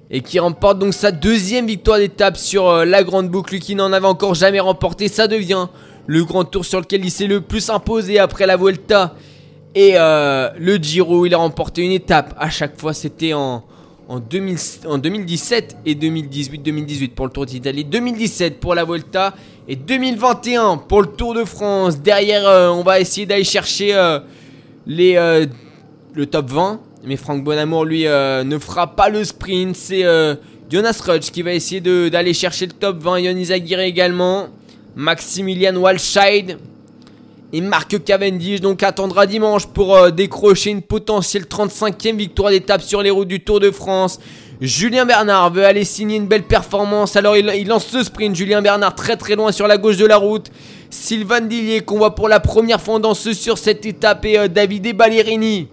et 0.09 0.21
qui 0.21 0.39
remporte 0.39 0.79
donc 0.79 0.93
sa 0.93 1.11
deuxième 1.11 1.67
victoire 1.67 1.97
d'étape 1.97 2.37
sur 2.37 2.69
euh, 2.69 2.85
la 2.85 3.03
grande 3.03 3.29
boucle 3.29 3.59
qui 3.59 3.75
n'en 3.75 3.91
avait 3.91 4.07
encore 4.07 4.35
jamais 4.35 4.59
remporté. 4.59 5.09
Ça 5.09 5.27
devient 5.27 5.67
le 6.07 6.23
grand 6.23 6.43
tour 6.45 6.65
sur 6.65 6.79
lequel 6.79 7.03
il 7.03 7.11
s'est 7.11 7.27
le 7.27 7.41
plus 7.41 7.69
imposé 7.69 8.19
après 8.19 8.45
la 8.45 8.55
Vuelta 8.55 9.15
et 9.75 9.93
euh, 9.95 10.49
le 10.57 10.75
Giro. 10.77 11.25
Il 11.25 11.33
a 11.33 11.37
remporté 11.37 11.81
une 11.81 11.91
étape 11.91 12.35
à 12.37 12.49
chaque 12.49 12.79
fois. 12.79 12.93
C'était 12.93 13.33
en, 13.33 13.63
en, 14.07 14.19
2017 14.19 15.77
et 15.85 15.95
2018-2018 15.95 17.09
pour 17.11 17.25
le 17.25 17.31
Tour 17.31 17.45
d'Italie, 17.45 17.85
2017 17.85 18.59
pour 18.59 18.75
la 18.75 18.83
Vuelta 18.85 19.33
et 19.67 19.75
2021 19.75 20.77
pour 20.77 21.01
le 21.01 21.07
Tour 21.07 21.33
de 21.33 21.43
France. 21.43 21.99
Derrière, 21.99 22.47
euh, 22.47 22.69
on 22.69 22.83
va 22.83 22.99
essayer 22.99 23.25
d'aller 23.25 23.43
chercher 23.43 23.95
les, 24.85 25.13
le 26.13 26.25
top 26.25 26.49
20 26.49 26.79
mais 27.03 27.17
Franck 27.17 27.43
Bonamour, 27.43 27.85
lui, 27.85 28.05
euh, 28.05 28.43
ne 28.43 28.57
fera 28.59 28.95
pas 28.95 29.09
le 29.09 29.23
sprint. 29.23 29.75
C'est 29.75 30.03
euh, 30.03 30.35
Jonas 30.69 31.01
Rudge 31.03 31.31
qui 31.31 31.41
va 31.41 31.53
essayer 31.53 31.81
d'aller 31.81 32.33
chercher 32.33 32.67
le 32.67 32.73
top 32.73 33.01
20. 33.01 33.19
Yonis 33.19 33.51
Aguirre 33.51 33.79
également. 33.79 34.47
Maximilian 34.95 35.75
Walscheid. 35.75 36.57
Et 37.53 37.59
Marc 37.59 38.01
Cavendish 38.05 38.61
donc 38.61 38.81
attendra 38.81 39.25
dimanche 39.25 39.67
pour 39.67 39.95
euh, 39.95 40.09
décrocher 40.11 40.69
une 40.69 40.81
potentielle 40.81 41.43
35e 41.43 42.15
victoire 42.15 42.49
d'étape 42.51 42.81
sur 42.81 43.01
les 43.01 43.09
routes 43.09 43.27
du 43.27 43.43
Tour 43.43 43.59
de 43.59 43.71
France. 43.71 44.19
Julien 44.61 45.05
Bernard 45.05 45.51
veut 45.51 45.65
aller 45.65 45.83
signer 45.83 46.17
une 46.17 46.27
belle 46.27 46.43
performance. 46.43 47.15
Alors 47.15 47.35
il, 47.35 47.67
lance 47.67 47.87
ce 47.87 48.03
sprint. 48.03 48.35
Julien 48.35 48.61
Bernard 48.61 48.95
très 48.95 49.17
très 49.17 49.35
loin 49.35 49.51
sur 49.51 49.67
la 49.67 49.77
gauche 49.77 49.97
de 49.97 50.05
la 50.05 50.17
route. 50.17 50.51
Sylvain 50.91 51.41
Dillier 51.41 51.81
qu'on 51.81 51.97
voit 51.97 52.13
pour 52.13 52.29
la 52.29 52.39
première 52.39 52.79
fois 52.79 52.95
en 52.95 52.99
danseuse 52.99 53.39
sur 53.39 53.57
cette 53.57 53.85
étape. 53.85 54.23
Et 54.25 54.47
Davide 54.47 54.95
Ballerini 54.95 55.67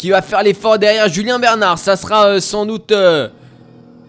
qui 0.00 0.08
va 0.08 0.22
faire 0.22 0.42
l'effort 0.42 0.78
derrière 0.78 1.08
Julien 1.08 1.38
Bernard. 1.38 1.78
Ça 1.78 1.94
sera 1.94 2.26
euh, 2.26 2.40
sans 2.40 2.64
doute 2.64 2.90
euh, 2.90 3.28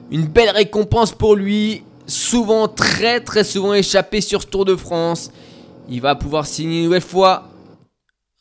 une 0.10 0.26
belle 0.26 0.50
récompense 0.50 1.12
pour 1.12 1.36
lui. 1.36 1.84
Souvent, 2.08 2.70
très 2.70 3.20
très 3.20 3.44
souvent 3.44 3.74
échappé 3.74 4.22
sur 4.22 4.42
ce 4.42 4.48
Tour 4.48 4.64
de 4.64 4.78
France. 4.78 5.32
Il 5.90 6.00
va 6.00 6.16
pouvoir 6.16 6.46
signer 6.46 6.78
une 6.78 6.84
nouvelle 6.86 7.02
fois 7.02 7.50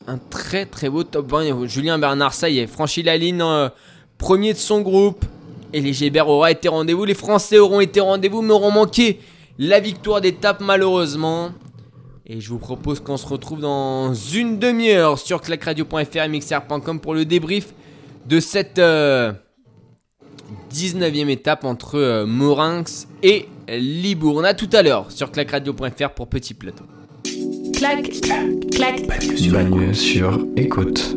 un 0.06 0.18
très 0.18 0.64
très 0.64 0.88
beau 0.88 1.02
top 1.02 1.28
20. 1.28 1.66
Julien 1.66 1.98
Bernard, 1.98 2.34
ça 2.34 2.48
y 2.48 2.60
est, 2.60 2.68
franchi 2.68 3.02
la 3.02 3.16
ligne, 3.16 3.42
euh, 3.42 3.68
premier 4.20 4.52
de 4.52 4.58
son 4.58 4.82
groupe. 4.82 5.24
Et 5.72 5.80
les 5.80 5.92
Gébert 5.92 6.28
aura 6.28 6.52
été 6.52 6.68
rendez-vous. 6.68 7.04
Les 7.04 7.14
Français 7.14 7.58
auront 7.58 7.80
été 7.80 8.00
rendez-vous, 8.00 8.42
mais 8.42 8.52
auront 8.52 8.70
manqué 8.70 9.18
la 9.58 9.80
victoire 9.80 10.20
d'étape 10.20 10.60
malheureusement. 10.60 11.50
Et 12.26 12.40
je 12.40 12.50
vous 12.50 12.58
propose 12.58 13.00
qu'on 13.00 13.16
se 13.16 13.26
retrouve 13.26 13.60
dans 13.60 14.14
une 14.14 14.58
demi-heure 14.58 15.18
sur 15.18 15.40
clacradio.fr 15.40 16.16
et 16.16 16.28
mixer.com 16.28 17.00
pour 17.00 17.14
le 17.14 17.24
débrief 17.24 17.74
de 18.26 18.38
cette 18.38 18.78
19e 18.78 18.80
euh, 18.80 19.32
étape 21.28 21.64
entre 21.64 21.98
euh, 21.98 22.26
Morinx 22.26 23.08
et 23.22 23.48
Libourne. 23.68 24.44
A 24.44 24.54
tout 24.54 24.70
à 24.72 24.82
l'heure 24.82 25.10
sur 25.10 25.32
clacradio.fr 25.32 26.10
pour 26.10 26.28
Petit 26.28 26.54
Plateau. 26.54 26.84
Clac, 27.74 28.10
clac, 28.20 28.70
clac. 28.70 29.06
Bagne 29.50 29.94
sur 29.94 30.46
écoute. 30.56 31.16